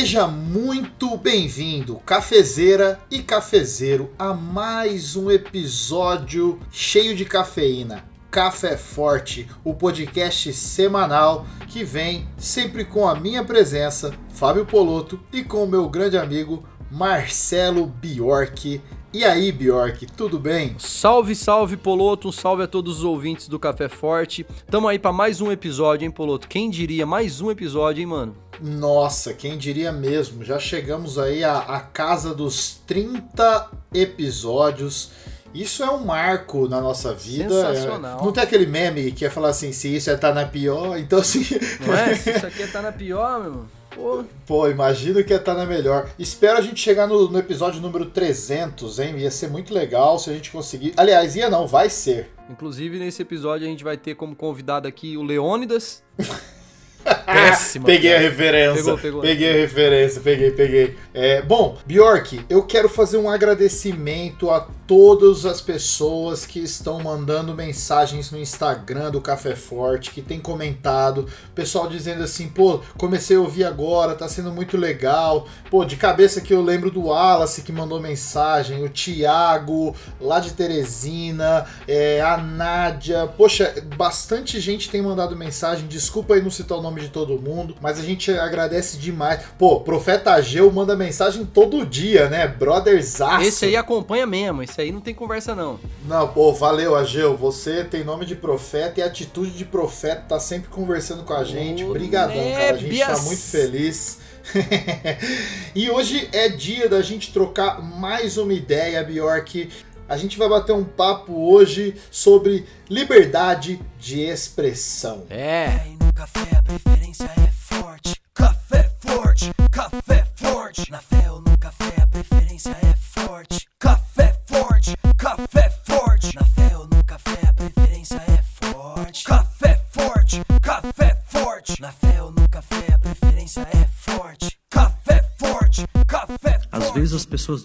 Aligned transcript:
Seja 0.00 0.26
muito 0.26 1.14
bem-vindo, 1.18 1.96
cafezeira 2.06 2.98
e 3.10 3.22
cafezeiro, 3.22 4.10
a 4.18 4.32
mais 4.32 5.14
um 5.14 5.30
episódio 5.30 6.58
cheio 6.70 7.14
de 7.14 7.26
cafeína. 7.26 8.02
Café 8.30 8.78
Forte, 8.78 9.46
o 9.62 9.74
podcast 9.74 10.54
semanal 10.54 11.44
que 11.68 11.84
vem 11.84 12.26
sempre 12.38 12.82
com 12.82 13.06
a 13.06 13.14
minha 13.14 13.44
presença, 13.44 14.14
Fábio 14.30 14.64
Poloto, 14.64 15.20
e 15.30 15.44
com 15.44 15.64
o 15.64 15.68
meu 15.68 15.86
grande 15.86 16.16
amigo 16.16 16.64
Marcelo 16.90 17.84
Bjork. 17.84 18.80
E 19.12 19.22
aí, 19.22 19.52
Bjork, 19.52 20.06
tudo 20.16 20.38
bem? 20.38 20.76
Salve, 20.78 21.34
salve, 21.34 21.76
Poloto. 21.76 22.28
Um 22.28 22.32
salve 22.32 22.62
a 22.62 22.66
todos 22.66 23.00
os 23.00 23.04
ouvintes 23.04 23.48
do 23.48 23.58
Café 23.58 23.86
Forte. 23.86 24.46
Tamo 24.70 24.88
aí 24.88 24.98
para 24.98 25.12
mais 25.12 25.42
um 25.42 25.52
episódio, 25.52 26.06
hein, 26.06 26.10
Poloto? 26.10 26.48
Quem 26.48 26.70
diria 26.70 27.04
mais 27.04 27.42
um 27.42 27.50
episódio, 27.50 28.00
hein, 28.00 28.06
mano? 28.06 28.49
Nossa, 28.60 29.32
quem 29.32 29.56
diria 29.56 29.90
mesmo? 29.90 30.44
Já 30.44 30.58
chegamos 30.58 31.18
aí 31.18 31.42
à, 31.42 31.58
à 31.58 31.80
casa 31.80 32.34
dos 32.34 32.80
30 32.86 33.70
episódios. 33.94 35.12
Isso 35.54 35.82
é 35.82 35.90
um 35.90 36.04
marco 36.04 36.68
na 36.68 36.80
nossa 36.80 37.12
vida. 37.12 37.48
Sensacional. 37.48 38.20
É, 38.20 38.24
não 38.24 38.32
tem 38.32 38.42
aquele 38.42 38.66
meme 38.66 39.10
que 39.12 39.24
ia 39.24 39.30
falar 39.30 39.48
assim, 39.48 39.72
se 39.72 39.94
isso 39.94 40.10
é 40.10 40.16
tá 40.16 40.32
na 40.32 40.44
pior, 40.46 40.96
então 41.00 41.18
assim. 41.18 41.44
Não 41.80 41.94
é? 41.94 42.14
Se 42.14 42.30
isso 42.30 42.46
aqui 42.46 42.62
é 42.62 42.66
tá 42.66 42.82
na 42.82 42.92
pior, 42.92 43.40
meu 43.40 43.50
irmão. 43.50 43.80
Pô. 43.90 44.24
Pô, 44.46 44.68
imagino 44.68 45.24
que 45.24 45.32
ia 45.32 45.38
estar 45.38 45.54
na 45.54 45.66
melhor. 45.66 46.08
Espero 46.16 46.58
a 46.58 46.60
gente 46.60 46.80
chegar 46.80 47.08
no, 47.08 47.28
no, 47.28 47.38
episódio 47.38 47.80
número 47.80 48.06
300, 48.06 49.00
hein? 49.00 49.18
Ia 49.18 49.30
ser 49.32 49.48
muito 49.48 49.74
legal 49.74 50.16
se 50.18 50.30
a 50.30 50.32
gente 50.32 50.50
conseguir. 50.50 50.92
Aliás, 50.96 51.34
ia 51.34 51.50
não, 51.50 51.66
vai 51.66 51.90
ser. 51.90 52.30
Inclusive, 52.48 53.00
nesse 53.00 53.22
episódio 53.22 53.66
a 53.66 53.70
gente 53.70 53.82
vai 53.82 53.96
ter 53.96 54.14
como 54.14 54.36
convidado 54.36 54.86
aqui 54.86 55.16
o 55.16 55.22
Leônidas. 55.22 56.04
Péssima. 57.24 57.86
peguei 57.86 58.10
cara. 58.10 58.22
a 58.22 58.28
referência. 58.28 58.82
Pegou, 58.82 58.98
pegou. 58.98 59.20
Peguei 59.22 59.50
a 59.50 59.54
referência, 59.54 60.20
peguei, 60.20 60.50
peguei. 60.50 60.96
É, 61.14 61.42
bom, 61.42 61.78
Bjork, 61.86 62.40
eu 62.48 62.62
quero 62.62 62.88
fazer 62.88 63.16
um 63.16 63.28
agradecimento 63.28 64.50
a 64.50 64.66
todas 64.90 65.46
as 65.46 65.60
pessoas 65.60 66.44
que 66.44 66.58
estão 66.58 66.98
mandando 66.98 67.54
mensagens 67.54 68.32
no 68.32 68.38
Instagram 68.40 69.12
do 69.12 69.20
Café 69.20 69.54
Forte, 69.54 70.10
que 70.10 70.20
tem 70.20 70.40
comentado, 70.40 71.28
pessoal 71.54 71.86
dizendo 71.86 72.24
assim, 72.24 72.48
pô, 72.48 72.80
comecei 72.98 73.36
a 73.36 73.40
ouvir 73.40 73.62
agora, 73.62 74.16
tá 74.16 74.26
sendo 74.26 74.50
muito 74.50 74.76
legal. 74.76 75.46
Pô, 75.70 75.84
de 75.84 75.94
cabeça 75.94 76.40
que 76.40 76.52
eu 76.52 76.60
lembro 76.60 76.90
do 76.90 77.04
Wallace 77.04 77.62
que 77.62 77.70
mandou 77.70 78.00
mensagem, 78.00 78.82
o 78.82 78.88
Thiago, 78.88 79.94
lá 80.20 80.40
de 80.40 80.54
Teresina, 80.54 81.66
é, 81.86 82.20
a 82.20 82.36
Nádia. 82.36 83.28
Poxa, 83.28 83.72
bastante 83.96 84.58
gente 84.58 84.90
tem 84.90 85.00
mandado 85.00 85.36
mensagem. 85.36 85.86
Desculpa 85.86 86.34
aí 86.34 86.42
não 86.42 86.50
citar 86.50 86.78
o 86.78 86.82
nome 86.82 87.00
de 87.00 87.10
todo 87.10 87.40
mundo, 87.40 87.76
mas 87.80 88.00
a 88.00 88.02
gente 88.02 88.32
agradece 88.32 88.96
demais. 88.96 89.40
Pô, 89.56 89.82
Profeta 89.82 90.32
Ageu 90.32 90.68
manda 90.72 90.96
mensagem 90.96 91.44
todo 91.44 91.86
dia, 91.86 92.28
né? 92.28 92.48
Brotherzaço. 92.48 93.44
Esse 93.44 93.66
aí 93.66 93.76
acompanha 93.76 94.26
mesmo, 94.26 94.64
esse 94.64 94.79
aí 94.80 94.92
não 94.92 95.00
tem 95.00 95.14
conversa 95.14 95.54
não. 95.54 95.78
Não, 96.06 96.28
pô, 96.28 96.52
valeu, 96.52 96.96
Ageu. 96.96 97.36
Você 97.36 97.84
tem 97.84 98.04
nome 98.04 98.24
de 98.24 98.34
profeta 98.34 99.00
e 99.00 99.02
atitude 99.02 99.52
de 99.52 99.64
profeta, 99.64 100.22
tá 100.28 100.40
sempre 100.40 100.68
conversando 100.68 101.24
com 101.24 101.32
a 101.32 101.44
gente. 101.44 101.84
Obrigadão, 101.84 102.34
cara. 102.52 102.74
A 102.74 102.76
gente 102.76 102.98
tá 102.98 103.18
muito 103.18 103.42
feliz. 103.42 104.18
e 105.74 105.90
hoje 105.90 106.28
é 106.32 106.48
dia 106.48 106.88
da 106.88 107.02
gente 107.02 107.32
trocar 107.32 107.82
mais 107.82 108.36
uma 108.36 108.52
ideia, 108.52 109.02
Bjork. 109.04 109.68
A 110.08 110.16
gente 110.16 110.36
vai 110.36 110.48
bater 110.48 110.72
um 110.72 110.84
papo 110.84 111.32
hoje 111.32 111.94
sobre 112.10 112.66
liberdade 112.88 113.80
de 113.98 114.22
expressão. 114.22 115.24
É. 115.30 115.82
No 116.00 116.12
café 116.12 116.40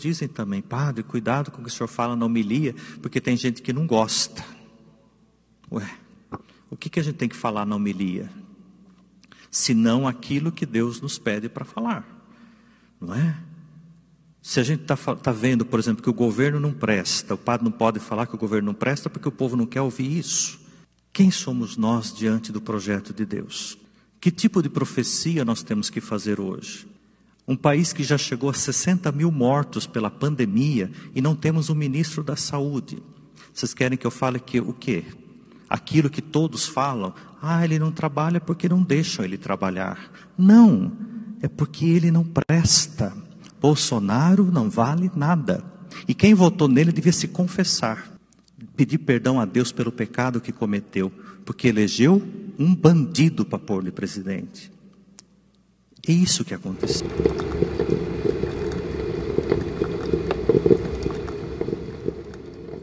dizem 0.06 0.28
também, 0.28 0.62
padre, 0.62 1.02
cuidado 1.02 1.50
com 1.50 1.62
o 1.62 1.64
que 1.64 1.70
o 1.70 1.74
senhor 1.74 1.88
fala 1.88 2.16
na 2.16 2.28
homilia, 2.28 2.76
porque 3.02 3.20
tem 3.20 3.36
gente 3.36 3.64
que 3.64 3.74
não 3.74 3.88
gosta. 3.88 4.46
Ué, 5.72 5.90
o 6.70 6.78
que, 6.78 6.92
que 6.92 7.00
a 7.00 7.04
gente 7.04 7.16
tem 7.16 7.28
que 7.28 7.36
falar 7.36 7.66
na 7.66 7.76
homilia? 7.76 8.30
Senão 9.50 10.08
aquilo 10.08 10.52
que 10.52 10.64
Deus 10.64 11.02
nos 11.02 11.18
pede 11.18 11.50
para 11.50 11.66
falar, 11.66 12.06
não 13.02 13.16
é? 13.16 13.36
Se 14.44 14.60
a 14.60 14.64
gente 14.64 14.84
está 14.84 14.96
tá 14.96 15.32
vendo, 15.32 15.66
por 15.66 15.80
exemplo, 15.80 16.04
que 16.04 16.10
o 16.10 16.14
governo 16.14 16.60
não 16.60 16.72
presta, 16.72 17.34
o 17.34 17.38
padre 17.38 17.64
não 17.64 17.72
pode 17.72 18.00
falar 18.00 18.28
que 18.28 18.36
o 18.36 18.38
governo 18.38 18.68
não 18.68 18.76
presta 18.76 19.10
porque 19.10 19.28
o 19.28 19.32
povo 19.32 19.58
não 19.58 19.66
quer 19.66 19.82
ouvir 19.82 20.20
isso. 20.20 20.60
Quem 21.12 21.32
somos 21.32 21.78
nós 21.78 22.14
diante 22.14 22.52
do 22.52 22.62
projeto 22.62 23.12
de 23.12 23.26
Deus? 23.26 23.76
Que 24.22 24.30
tipo 24.30 24.62
de 24.62 24.70
profecia 24.70 25.44
nós 25.44 25.64
temos 25.64 25.90
que 25.90 26.00
fazer 26.00 26.40
hoje? 26.40 26.88
Um 27.48 27.56
país 27.56 27.94
que 27.94 28.04
já 28.04 28.18
chegou 28.18 28.50
a 28.50 28.54
60 28.54 29.12
mil 29.12 29.32
mortos 29.32 29.86
pela 29.86 30.10
pandemia 30.10 30.92
e 31.14 31.22
não 31.22 31.36
temos 31.36 31.70
um 31.70 31.76
ministro 31.76 32.24
da 32.24 32.36
saúde. 32.36 33.04
Vocês 33.54 33.74
querem 33.74 33.98
que 33.98 34.06
eu 34.06 34.12
fale 34.12 34.40
que 34.40 34.60
o 34.60 34.74
quê? 34.74 35.06
Aquilo 35.70 36.10
que 36.10 36.22
todos 36.22 36.66
falam, 36.66 37.14
ah, 37.42 37.64
ele 37.64 37.78
não 37.78 37.92
trabalha 37.92 38.42
porque 38.42 38.68
não 38.68 38.82
deixam 38.82 39.24
ele 39.24 39.38
trabalhar. 39.38 40.12
Não, 40.38 40.92
é 41.42 41.48
porque 41.48 41.86
ele 41.86 42.10
não 42.10 42.24
presta. 42.24 43.16
Bolsonaro 43.62 44.52
não 44.52 44.70
vale 44.70 45.12
nada. 45.16 45.64
E 46.08 46.14
quem 46.14 46.34
votou 46.34 46.68
nele 46.68 46.92
devia 46.92 47.14
se 47.14 47.28
confessar, 47.28 48.12
pedir 48.76 48.98
perdão 49.00 49.40
a 49.40 49.46
Deus 49.46 49.72
pelo 49.72 49.92
pecado 49.92 50.42
que 50.42 50.52
cometeu, 50.52 51.12
porque 51.46 51.68
elegeu 51.68 52.22
um 52.58 52.74
bandido 52.76 53.46
para 53.46 53.60
pôr-lhe 53.60 53.92
presidente. 53.92 54.72
É 56.08 56.12
isso 56.12 56.46
que 56.46 56.54
aconteceu. 56.54 57.08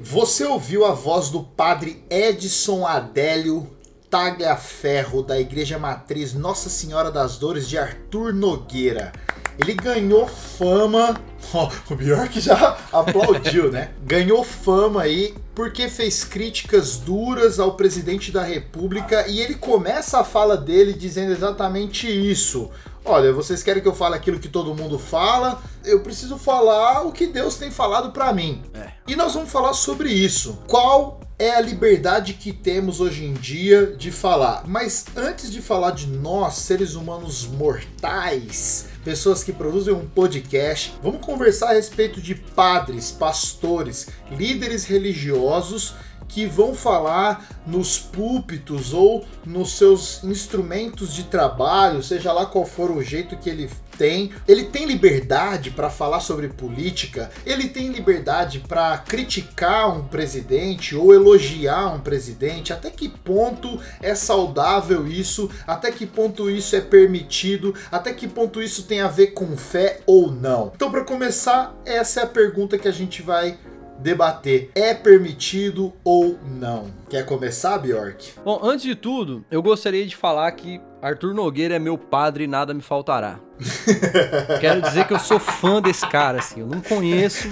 Você 0.03 0.45
ouviu 0.45 0.85
a 0.85 0.93
voz 0.93 1.31
do 1.31 1.43
padre 1.43 2.05
Edson 2.11 2.87
Adélio 2.87 3.67
Tagliaferro, 4.11 5.23
da 5.23 5.41
Igreja 5.41 5.79
Matriz 5.79 6.35
Nossa 6.35 6.69
Senhora 6.69 7.11
das 7.11 7.39
Dores 7.39 7.67
de 7.67 7.79
Arthur 7.79 8.35
Nogueira. 8.35 9.11
Ele 9.59 9.75
ganhou 9.75 10.27
fama. 10.27 11.19
Oh, 11.55 11.69
o 11.93 11.97
Bjork 11.97 12.41
já 12.41 12.79
aplaudiu, 12.93 13.71
né? 13.71 13.91
Ganhou 14.05 14.45
fama 14.45 15.03
aí 15.03 15.35
porque 15.55 15.89
fez 15.89 16.25
críticas 16.25 16.97
duras 16.97 17.59
ao 17.59 17.75
presidente 17.75 18.31
da 18.31 18.43
República 18.43 19.27
e 19.29 19.41
ele 19.41 19.57
começa 19.57 20.21
a 20.21 20.25
fala 20.25 20.57
dele 20.57 20.95
dizendo 20.95 21.33
exatamente 21.33 22.07
isso. 22.09 22.71
Olha, 23.05 23.33
vocês 23.33 23.63
querem 23.63 23.83
que 23.83 23.89
eu 23.89 23.95
fale 23.95 24.15
aquilo 24.15 24.39
que 24.39 24.49
todo 24.49 24.75
mundo 24.75 24.97
fala? 24.99 25.61
Eu 25.85 26.01
preciso 26.01 26.39
falar 26.39 27.03
o 27.03 27.11
que 27.11 27.27
Deus 27.27 27.57
tem 27.57 27.71
falado 27.71 28.13
para 28.13 28.33
mim. 28.33 28.63
É. 28.73 28.93
E 29.09 29.17
nós 29.17 29.35
vamos 29.35 29.51
falar 29.51 29.73
sobre 29.73 30.09
isso. 30.09 30.63
Qual 30.69 31.21
é 31.37 31.51
a 31.51 31.61
liberdade 31.61 32.35
que 32.35 32.53
temos 32.53 33.01
hoje 33.01 33.25
em 33.25 33.33
dia 33.33 33.87
de 33.99 34.13
falar? 34.13 34.63
Mas 34.69 35.05
antes 35.17 35.51
de 35.51 35.61
falar 35.61 35.91
de 35.91 36.07
nós, 36.07 36.55
seres 36.55 36.95
humanos 36.95 37.45
mortais, 37.45 38.87
pessoas 39.05 39.43
que 39.43 39.53
produzem 39.53 39.93
um 39.93 40.07
podcast, 40.07 40.95
vamos 41.03 41.27
conversar 41.27 41.71
a 41.71 41.75
respeito 41.75 42.21
de 42.21 42.37
padres, 42.37 43.11
pastores, 43.11 44.07
líderes 44.31 44.85
religiosos 44.85 45.95
que 46.33 46.47
vão 46.47 46.75
falar 46.75 47.47
nos 47.67 47.99
púlpitos 47.99 48.95
ou 48.95 49.25
nos 49.45 49.73
seus 49.73 50.25
instrumentos 50.25 51.13
de 51.13 51.25
trabalho, 51.25 52.03
seja 52.03 52.33
lá 52.33 52.47
qual 52.47 52.65
for 52.65 52.91
o 52.91 53.03
jeito 53.03 53.37
que 53.37 53.51
ele 53.51 53.71
tem. 53.99 54.33
Ele 54.49 54.65
tem 54.65 54.87
liberdade 54.87 55.71
para 55.71 55.91
falar 55.91 56.21
sobre 56.21 56.49
política, 56.49 57.31
ele 57.45 57.69
tem 57.69 57.89
liberdade 57.89 58.61
para 58.61 58.97
criticar 58.99 59.95
um 59.95 60.05
presidente 60.05 60.97
ou 60.97 61.13
elogiar 61.13 61.95
um 61.95 62.01
presidente. 62.01 62.73
Até 62.73 62.91
que 62.91 63.11
ponto 63.11 63.79
é 64.01 64.15
saudável 64.15 65.07
isso? 65.07 65.51
Até 65.67 65.93
que 65.93 66.07
ponto 66.07 66.51
isso 66.51 66.75
é 66.75 66.81
permitido? 66.81 67.75
Até 67.91 68.13
que 68.15 68.27
ponto 68.27 68.63
isso 68.63 68.85
tem 68.85 69.03
a 69.03 69.09
ver 69.09 69.29
com 69.29 69.55
fé 69.57 70.01
ou 70.07 70.33
não? 70.33 70.73
Então, 70.75 70.91
para 70.91 71.05
começar, 71.05 71.75
essa 71.85 72.21
é 72.21 72.23
a 72.25 72.27
pergunta 72.27 72.79
que 72.79 72.89
a 72.89 72.93
gente 72.93 73.21
vai 73.21 73.59
debater 74.03 74.71
é 74.75 74.93
permitido 74.93 75.93
ou 76.05 76.39
não. 76.45 76.91
Quer 77.09 77.25
começar, 77.25 77.79
Bjork? 77.79 78.33
Bom, 78.45 78.61
antes 78.63 78.85
de 78.85 78.95
tudo, 78.95 79.45
eu 79.51 79.63
gostaria 79.63 80.05
de 80.07 80.17
falar 80.17 80.51
que 80.53 80.81
Arthur 81.01 81.33
Nogueira 81.35 81.77
é 81.77 81.79
meu 81.79 81.97
padre 81.97 82.45
e 82.45 82.47
nada 82.47 82.75
me 82.75 82.83
faltará. 82.83 83.39
Quero 84.61 84.83
dizer 84.83 85.07
que 85.07 85.15
eu 85.15 85.19
sou 85.19 85.39
fã 85.39 85.81
desse 85.81 86.07
cara, 86.09 86.39
assim. 86.39 86.61
Eu 86.61 86.67
não 86.67 86.81
conheço, 86.81 87.49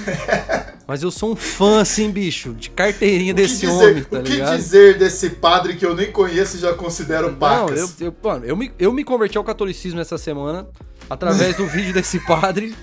mas 0.87 1.03
eu 1.03 1.11
sou 1.11 1.33
um 1.33 1.37
fã, 1.37 1.81
assim, 1.81 2.11
bicho, 2.11 2.53
de 2.53 2.71
carteirinha 2.71 3.33
desse 3.33 3.61
dizer, 3.61 3.73
homem, 3.73 4.03
tá 4.03 4.19
o 4.19 4.23
ligado? 4.23 4.49
O 4.49 4.51
que 4.53 4.57
dizer 4.57 4.99
desse 4.99 5.31
padre 5.31 5.77
que 5.77 5.87
eu 5.87 5.95
nem 5.95 6.11
conheço 6.11 6.57
e 6.57 6.61
já 6.61 6.75
considero 6.75 7.33
pacas? 7.35 7.99
Não, 7.99 8.07
eu, 8.07 8.13
eu, 8.13 8.17
mano, 8.23 8.45
eu, 8.45 8.57
me, 8.57 8.73
eu 8.79 8.93
me 8.93 9.05
converti 9.05 9.39
ao 9.39 9.45
catolicismo 9.45 10.01
essa 10.01 10.19
semana 10.19 10.69
através 11.09 11.57
do 11.57 11.67
vídeo 11.67 11.93
desse 11.95 12.19
padre. 12.21 12.75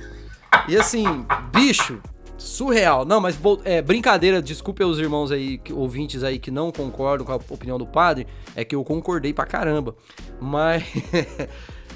E 0.68 0.75
assim, 0.75 1.06
bicho, 1.52 2.02
surreal. 2.38 3.04
Não, 3.06 3.19
mas 3.19 3.36
vou- 3.36 3.60
é, 3.66 3.81
brincadeira, 3.81 4.42
desculpe 4.42 4.84
os 4.84 5.00
irmãos 5.00 5.31
aí, 5.31 5.60
ouvintes 5.74 6.24
aí 6.24 6.38
que 6.39 6.51
não 6.51 6.72
concordam 6.72 7.25
com 7.25 7.31
a 7.34 7.39
opinião 7.50 7.78
do 7.78 7.86
padre, 7.86 8.28
é 8.56 8.63
que 8.63 8.75
eu 8.75 8.84
concordei 8.84 9.34
pra 9.34 9.45
caramba. 9.45 9.95
Mas. 10.39 10.84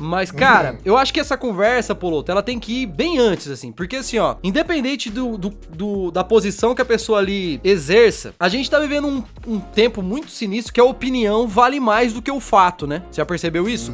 Mas, 0.03 0.31
cara, 0.31 0.79
eu 0.83 0.97
acho 0.97 1.13
que 1.13 1.19
essa 1.19 1.37
conversa, 1.37 1.93
Poloto, 1.93 2.31
ela 2.31 2.41
tem 2.41 2.57
que 2.59 2.81
ir 2.81 2.85
bem 2.87 3.19
antes, 3.19 3.47
assim. 3.49 3.71
Porque, 3.71 3.97
assim, 3.97 4.17
ó, 4.17 4.35
independente 4.41 5.11
do, 5.11 5.37
do- 5.37 5.53
do- 5.69 6.09
da 6.09 6.23
posição 6.23 6.73
que 6.73 6.81
a 6.81 6.85
pessoa 6.85 7.19
ali 7.19 7.61
exerça, 7.63 8.33
a 8.39 8.49
gente 8.49 8.67
tá 8.67 8.79
vivendo 8.79 9.05
um, 9.07 9.23
um 9.45 9.59
tempo 9.59 10.01
muito 10.01 10.31
sinistro 10.31 10.73
que 10.73 10.79
a 10.79 10.83
opinião 10.83 11.47
vale 11.47 11.79
mais 11.79 12.13
do 12.13 12.21
que 12.21 12.31
o 12.31 12.39
fato, 12.39 12.87
né? 12.87 13.03
Você 13.11 13.17
já 13.21 13.25
percebeu 13.27 13.69
isso? 13.69 13.93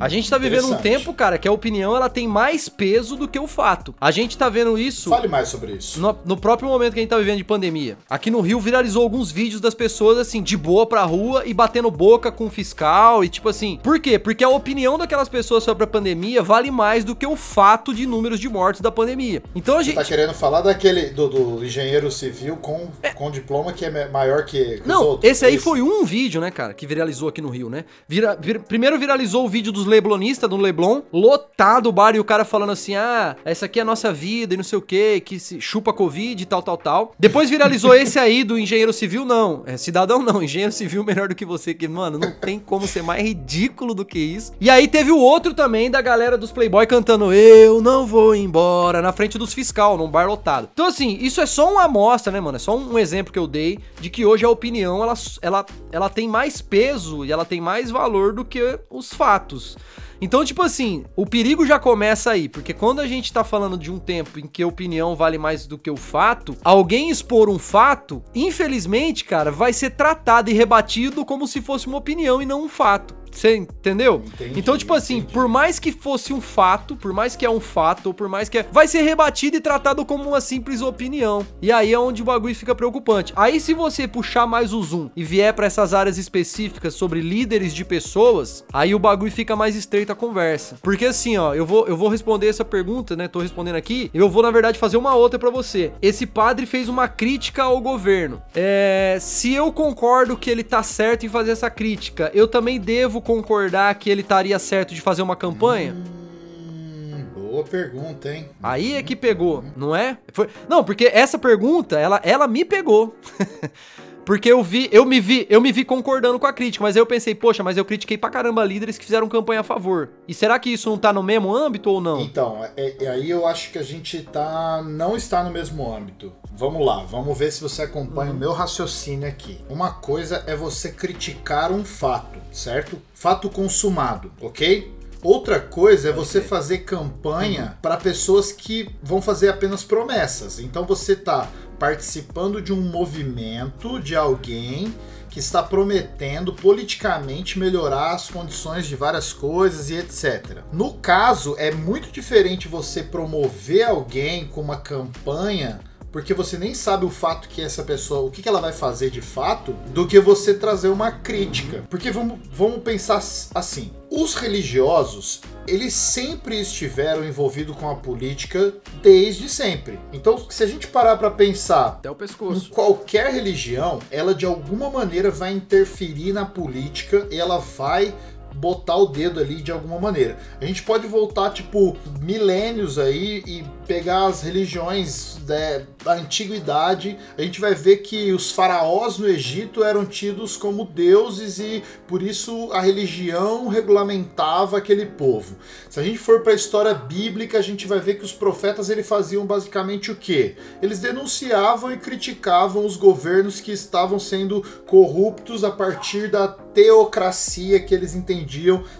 A 0.00 0.08
gente 0.08 0.28
tá 0.28 0.38
vivendo 0.38 0.66
um 0.72 0.76
tempo, 0.76 1.12
cara, 1.14 1.38
que 1.38 1.46
a 1.48 1.52
opinião 1.52 1.94
ela 1.96 2.08
tem 2.08 2.26
mais 2.28 2.68
peso 2.68 3.16
do 3.16 3.26
que 3.28 3.38
o 3.38 3.46
fato. 3.46 3.94
A 4.00 4.10
gente 4.10 4.36
tá 4.36 4.48
vendo 4.48 4.78
isso 4.78 5.10
Fale 5.10 5.28
mais 5.28 5.48
sobre 5.48 5.72
isso. 5.72 6.00
no, 6.00 6.16
no 6.24 6.36
próprio 6.36 6.68
momento 6.68 6.92
que 6.94 7.00
a 7.00 7.02
gente 7.02 7.10
tá 7.10 7.18
vivendo 7.18 7.38
de 7.38 7.44
pandemia. 7.44 7.96
Aqui 8.08 8.30
no 8.30 8.40
Rio 8.40 8.58
viralizou 8.60 9.02
alguns 9.02 9.30
vídeos 9.30 9.60
das 9.60 9.74
pessoas, 9.74 10.18
assim, 10.18 10.42
de 10.42 10.56
boa 10.56 10.86
pra 10.86 11.02
rua 11.04 11.42
e 11.46 11.54
batendo 11.54 11.90
boca 11.90 12.30
com 12.32 12.46
o 12.46 12.50
fiscal 12.50 13.24
e 13.24 13.28
tipo 13.28 13.48
assim. 13.48 13.78
Por 13.82 13.98
quê? 14.00 14.18
Porque 14.18 14.44
a 14.44 14.48
opinião 14.48 14.96
daquelas 14.98 15.28
pessoas 15.28 15.64
sobre 15.64 15.84
a 15.84 15.86
pandemia 15.86 16.42
vale 16.42 16.70
mais 16.70 17.04
do 17.04 17.14
que 17.14 17.26
o 17.26 17.36
fato 17.36 17.94
de 17.94 18.06
números 18.06 18.40
de 18.40 18.48
mortes 18.48 18.80
da 18.80 18.90
pandemia. 18.90 19.42
Então 19.54 19.78
a 19.78 19.82
gente. 19.82 19.94
Tá 19.96 20.04
querendo 20.04 20.34
falar 20.34 20.60
daquele 20.60 21.10
do, 21.10 21.28
do 21.28 21.64
engenheiro 21.64 22.10
civil 22.10 22.56
com, 22.56 22.88
com 23.14 23.30
diploma 23.30 23.72
que 23.72 23.84
é 23.84 24.08
maior 24.08 24.44
que, 24.44 24.82
Não, 24.84 25.02
outros? 25.04 25.30
esse 25.30 25.44
aí 25.44 25.54
Esse. 25.54 25.64
foi 25.64 25.80
um 25.82 26.04
vídeo, 26.04 26.40
né, 26.40 26.50
cara, 26.50 26.74
que 26.74 26.86
viralizou 26.86 27.28
aqui 27.28 27.40
no 27.40 27.48
Rio, 27.48 27.68
né? 27.70 27.84
Vira- 28.08 28.36
vir- 28.40 28.60
primeiro 28.60 28.98
viralizou 28.98 29.44
o 29.44 29.48
vídeo 29.48 29.72
dos 29.72 29.83
Leblonistas, 29.84 30.48
do 30.48 30.56
Leblon, 30.56 31.02
lotado 31.12 31.88
o 31.88 31.92
bar 31.92 32.14
e 32.14 32.20
o 32.20 32.24
cara 32.24 32.44
falando 32.44 32.72
assim: 32.72 32.94
ah, 32.94 33.36
essa 33.44 33.66
aqui 33.66 33.78
é 33.78 33.82
a 33.82 33.84
nossa 33.84 34.12
vida 34.12 34.54
e 34.54 34.56
não 34.56 34.64
sei 34.64 34.78
o 34.78 34.82
que, 34.82 35.20
que 35.20 35.38
se 35.38 35.60
chupa 35.60 35.92
Covid 35.92 36.42
e 36.42 36.46
tal, 36.46 36.62
tal, 36.62 36.76
tal. 36.76 37.14
Depois 37.18 37.50
viralizou 37.50 37.94
esse 37.96 38.18
aí 38.18 38.44
do 38.44 38.58
engenheiro 38.58 38.92
civil, 38.92 39.24
não. 39.24 39.62
É 39.66 39.76
cidadão 39.76 40.22
não, 40.22 40.42
engenheiro 40.42 40.72
civil 40.72 41.04
melhor 41.04 41.28
do 41.28 41.34
que 41.34 41.44
você, 41.44 41.74
que, 41.74 41.86
mano, 41.88 42.18
não 42.18 42.32
tem 42.32 42.58
como 42.58 42.86
ser 42.86 43.02
mais 43.02 43.22
ridículo 43.22 43.94
do 43.94 44.04
que 44.04 44.18
isso. 44.18 44.52
E 44.60 44.70
aí 44.70 44.88
teve 44.88 45.10
o 45.10 45.18
outro 45.18 45.54
também 45.54 45.90
da 45.90 46.00
galera 46.00 46.36
dos 46.36 46.52
Playboy 46.52 46.86
cantando 46.86 47.32
Eu 47.32 47.80
não 47.80 48.06
vou 48.06 48.34
embora, 48.34 49.02
na 49.02 49.12
frente 49.12 49.38
dos 49.38 49.54
fiscal, 49.54 49.96
num 49.96 50.10
bar 50.10 50.26
lotado. 50.26 50.68
Então, 50.72 50.86
assim, 50.86 51.18
isso 51.20 51.40
é 51.40 51.46
só 51.46 51.70
uma 51.70 51.84
amostra, 51.84 52.32
né, 52.32 52.40
mano? 52.40 52.56
É 52.56 52.58
só 52.58 52.76
um 52.76 52.98
exemplo 52.98 53.32
que 53.32 53.38
eu 53.38 53.46
dei 53.46 53.78
de 54.00 54.10
que 54.10 54.24
hoje 54.24 54.44
a 54.44 54.50
opinião, 54.50 55.02
ela, 55.02 55.14
ela, 55.40 55.66
ela 55.90 56.08
tem 56.08 56.28
mais 56.28 56.60
peso 56.60 57.24
e 57.24 57.32
ela 57.32 57.44
tem 57.44 57.60
mais 57.60 57.90
valor 57.90 58.32
do 58.32 58.44
que 58.44 58.78
os 58.90 59.12
fatos. 59.12 59.73
Então, 60.20 60.44
tipo 60.44 60.62
assim, 60.62 61.04
o 61.16 61.26
perigo 61.26 61.66
já 61.66 61.78
começa 61.78 62.30
aí, 62.30 62.48
porque 62.48 62.72
quando 62.72 63.00
a 63.00 63.06
gente 63.06 63.32
tá 63.32 63.44
falando 63.44 63.76
de 63.76 63.90
um 63.90 63.98
tempo 63.98 64.38
em 64.38 64.46
que 64.46 64.62
a 64.62 64.66
opinião 64.66 65.14
vale 65.14 65.36
mais 65.36 65.66
do 65.66 65.76
que 65.76 65.90
o 65.90 65.96
fato, 65.96 66.56
alguém 66.64 67.10
expor 67.10 67.50
um 67.50 67.58
fato, 67.58 68.22
infelizmente, 68.34 69.24
cara, 69.24 69.50
vai 69.50 69.72
ser 69.72 69.90
tratado 69.90 70.50
e 70.50 70.54
rebatido 70.54 71.24
como 71.24 71.46
se 71.46 71.60
fosse 71.60 71.86
uma 71.86 71.98
opinião 71.98 72.40
e 72.40 72.46
não 72.46 72.64
um 72.64 72.68
fato. 72.68 73.23
Você 73.34 73.56
entendeu? 73.56 74.22
Entendi, 74.26 74.58
então, 74.58 74.78
tipo 74.78 74.94
assim, 74.94 75.18
entendi. 75.18 75.32
por 75.32 75.48
mais 75.48 75.78
que 75.78 75.92
fosse 75.92 76.32
um 76.32 76.40
fato, 76.40 76.96
por 76.96 77.12
mais 77.12 77.34
que 77.34 77.44
é 77.44 77.50
um 77.50 77.60
fato, 77.60 78.06
ou 78.06 78.14
por 78.14 78.28
mais 78.28 78.48
que 78.48 78.58
é. 78.58 78.66
Vai 78.70 78.86
ser 78.86 79.02
rebatido 79.02 79.56
e 79.56 79.60
tratado 79.60 80.04
como 80.04 80.28
uma 80.28 80.40
simples 80.40 80.80
opinião. 80.80 81.46
E 81.60 81.72
aí 81.72 81.92
é 81.92 81.98
onde 81.98 82.22
o 82.22 82.24
bagulho 82.24 82.54
fica 82.54 82.74
preocupante. 82.74 83.32
Aí, 83.36 83.60
se 83.60 83.74
você 83.74 84.06
puxar 84.06 84.46
mais 84.46 84.72
o 84.72 84.82
zoom 84.82 85.10
e 85.16 85.24
vier 85.24 85.52
pra 85.52 85.66
essas 85.66 85.92
áreas 85.92 86.18
específicas 86.18 86.94
sobre 86.94 87.20
líderes 87.20 87.74
de 87.74 87.84
pessoas, 87.84 88.64
aí 88.72 88.94
o 88.94 88.98
bagulho 88.98 89.32
fica 89.32 89.56
mais 89.56 89.74
estreita 89.74 90.12
a 90.12 90.16
conversa. 90.16 90.78
Porque 90.82 91.06
assim, 91.06 91.36
ó, 91.36 91.54
eu 91.54 91.66
vou, 91.66 91.86
eu 91.86 91.96
vou 91.96 92.08
responder 92.08 92.48
essa 92.48 92.64
pergunta, 92.64 93.16
né? 93.16 93.26
Tô 93.28 93.40
respondendo 93.40 93.76
aqui. 93.76 94.10
Eu 94.14 94.28
vou, 94.28 94.42
na 94.42 94.50
verdade, 94.50 94.78
fazer 94.78 94.96
uma 94.96 95.14
outra 95.14 95.38
pra 95.38 95.50
você. 95.50 95.92
Esse 96.00 96.26
padre 96.26 96.66
fez 96.66 96.88
uma 96.88 97.08
crítica 97.08 97.64
ao 97.64 97.80
governo. 97.80 98.42
É. 98.54 99.18
Se 99.20 99.52
eu 99.52 99.72
concordo 99.72 100.36
que 100.36 100.50
ele 100.50 100.62
tá 100.62 100.82
certo 100.82 101.26
em 101.26 101.28
fazer 101.28 101.50
essa 101.50 101.70
crítica, 101.70 102.30
eu 102.34 102.46
também 102.46 102.78
devo 102.78 103.20
concordar 103.24 103.94
que 103.96 104.08
ele 104.10 104.20
estaria 104.20 104.58
certo 104.58 104.94
de 104.94 105.00
fazer 105.00 105.22
uma 105.22 105.34
campanha? 105.34 105.94
Hum, 105.94 107.24
boa 107.34 107.64
pergunta, 107.64 108.32
hein? 108.32 108.48
Aí 108.62 108.94
é 108.94 109.02
que 109.02 109.16
pegou, 109.16 109.64
não 109.76 109.94
é? 109.96 110.18
Foi- 110.32 110.48
Não, 110.68 110.84
porque 110.84 111.06
essa 111.12 111.38
pergunta, 111.38 111.98
ela, 111.98 112.20
ela 112.22 112.46
me 112.46 112.64
pegou. 112.64 113.16
porque 114.24 114.50
eu 114.50 114.62
vi, 114.62 114.88
eu 114.90 115.04
me 115.04 115.20
vi, 115.20 115.46
eu 115.50 115.60
me 115.60 115.70
vi 115.70 115.84
concordando 115.84 116.38
com 116.38 116.46
a 116.46 116.52
crítica, 116.52 116.82
mas 116.82 116.96
aí 116.96 117.00
eu 117.02 117.06
pensei, 117.06 117.34
poxa, 117.34 117.62
mas 117.62 117.76
eu 117.76 117.84
critiquei 117.84 118.16
pra 118.16 118.30
caramba 118.30 118.64
líderes 118.64 118.96
que 118.96 119.04
fizeram 119.04 119.28
campanha 119.28 119.60
a 119.60 119.64
favor. 119.64 120.10
E 120.26 120.32
será 120.34 120.58
que 120.58 120.70
isso 120.70 120.88
não 120.88 120.96
tá 120.98 121.12
no 121.12 121.22
mesmo 121.22 121.54
âmbito 121.54 121.90
ou 121.90 122.00
não? 122.00 122.20
Então, 122.20 122.64
é, 122.76 122.96
é 123.04 123.08
aí 123.08 123.30
eu 123.30 123.46
acho 123.46 123.70
que 123.70 123.78
a 123.78 123.82
gente 123.82 124.22
tá, 124.22 124.82
não 124.82 125.16
está 125.16 125.42
no 125.44 125.50
mesmo 125.50 125.92
âmbito. 125.92 126.32
Vamos 126.56 126.86
lá, 126.86 127.02
vamos 127.04 127.36
ver 127.36 127.50
se 127.52 127.60
você 127.60 127.82
acompanha 127.82 128.30
Uhum. 128.30 128.36
o 128.36 128.40
meu 128.40 128.52
raciocínio 128.52 129.28
aqui. 129.28 129.58
Uma 129.68 129.90
coisa 129.90 130.44
é 130.46 130.54
você 130.54 130.90
criticar 130.90 131.72
um 131.72 131.84
fato, 131.84 132.38
certo? 132.52 132.96
Fato 133.12 133.50
consumado, 133.50 134.30
ok? 134.40 134.94
Outra 135.20 135.58
coisa 135.58 136.10
é 136.10 136.12
você 136.12 136.40
fazer 136.40 136.78
campanha 136.80 137.76
para 137.82 137.96
pessoas 137.96 138.52
que 138.52 138.88
vão 139.02 139.20
fazer 139.20 139.48
apenas 139.48 139.82
promessas. 139.82 140.60
Então 140.60 140.84
você 140.84 141.16
tá 141.16 141.48
participando 141.78 142.62
de 142.62 142.72
um 142.72 142.80
movimento 142.80 143.98
de 143.98 144.14
alguém 144.14 144.94
que 145.30 145.40
está 145.40 145.60
prometendo 145.62 146.52
politicamente 146.52 147.58
melhorar 147.58 148.12
as 148.12 148.28
condições 148.30 148.86
de 148.86 148.94
várias 148.94 149.32
coisas 149.32 149.90
e 149.90 149.96
etc. 149.96 150.58
No 150.72 150.94
caso, 150.94 151.56
é 151.58 151.72
muito 151.72 152.12
diferente 152.12 152.68
você 152.68 153.02
promover 153.02 153.88
alguém 153.88 154.46
com 154.46 154.60
uma 154.60 154.76
campanha 154.76 155.80
porque 156.14 156.32
você 156.32 156.56
nem 156.56 156.74
sabe 156.74 157.04
o 157.04 157.10
fato 157.10 157.48
que 157.48 157.60
essa 157.60 157.82
pessoa, 157.82 158.20
o 158.20 158.30
que 158.30 158.40
que 158.40 158.48
ela 158.48 158.60
vai 158.60 158.72
fazer 158.72 159.10
de 159.10 159.20
fato, 159.20 159.72
do 159.88 160.06
que 160.06 160.20
você 160.20 160.54
trazer 160.54 160.86
uma 160.86 161.10
crítica. 161.10 161.84
Porque 161.90 162.08
vamos, 162.12 162.38
vamos 162.52 162.84
pensar 162.84 163.20
assim: 163.52 163.90
os 164.08 164.36
religiosos, 164.36 165.40
eles 165.66 165.92
sempre 165.92 166.60
estiveram 166.60 167.24
envolvidos 167.24 167.74
com 167.74 167.90
a 167.90 167.96
política 167.96 168.74
desde 169.02 169.48
sempre. 169.48 169.98
Então, 170.12 170.38
se 170.48 170.62
a 170.62 170.68
gente 170.68 170.86
parar 170.86 171.16
para 171.16 171.32
pensar 171.32 171.86
Até 171.86 172.08
o 172.08 172.14
em 172.14 172.16
pescoço. 172.16 172.70
qualquer 172.70 173.32
religião, 173.32 173.98
ela 174.08 174.32
de 174.32 174.46
alguma 174.46 174.88
maneira 174.88 175.32
vai 175.32 175.52
interferir 175.52 176.32
na 176.32 176.46
política 176.46 177.26
e 177.28 177.40
ela 177.40 177.58
vai 177.58 178.14
botar 178.54 178.96
o 178.96 179.06
dedo 179.06 179.40
ali 179.40 179.56
de 179.56 179.72
alguma 179.72 179.98
maneira. 179.98 180.38
A 180.60 180.64
gente 180.64 180.82
pode 180.82 181.06
voltar, 181.06 181.50
tipo, 181.50 181.96
milênios 182.20 182.98
aí 182.98 183.42
e 183.46 183.64
pegar 183.86 184.26
as 184.26 184.42
religiões 184.42 185.38
né, 185.46 185.86
da 186.02 186.14
antiguidade. 186.14 187.18
A 187.36 187.42
gente 187.42 187.60
vai 187.60 187.74
ver 187.74 187.98
que 187.98 188.32
os 188.32 188.50
faraós 188.52 189.18
no 189.18 189.28
Egito 189.28 189.82
eram 189.82 190.06
tidos 190.06 190.56
como 190.56 190.84
deuses 190.84 191.58
e 191.58 191.82
por 192.06 192.22
isso 192.22 192.70
a 192.72 192.80
religião 192.80 193.68
regulamentava 193.68 194.78
aquele 194.78 195.06
povo. 195.06 195.56
Se 195.90 195.98
a 196.00 196.02
gente 196.02 196.18
for 196.18 196.40
para 196.40 196.52
a 196.52 196.56
história 196.56 196.94
bíblica, 196.94 197.58
a 197.58 197.62
gente 197.62 197.86
vai 197.86 197.98
ver 197.98 198.14
que 198.14 198.24
os 198.24 198.32
profetas 198.32 198.88
eles 198.88 199.06
faziam 199.06 199.44
basicamente 199.44 200.10
o 200.10 200.16
quê? 200.16 200.56
Eles 200.80 201.00
denunciavam 201.00 201.92
e 201.92 201.96
criticavam 201.96 202.86
os 202.86 202.96
governos 202.96 203.60
que 203.60 203.72
estavam 203.72 204.18
sendo 204.18 204.62
corruptos 204.86 205.64
a 205.64 205.70
partir 205.70 206.30
da 206.30 206.48
teocracia 206.48 207.80
que 207.80 207.94
eles 207.94 208.14
entendiam 208.14 208.43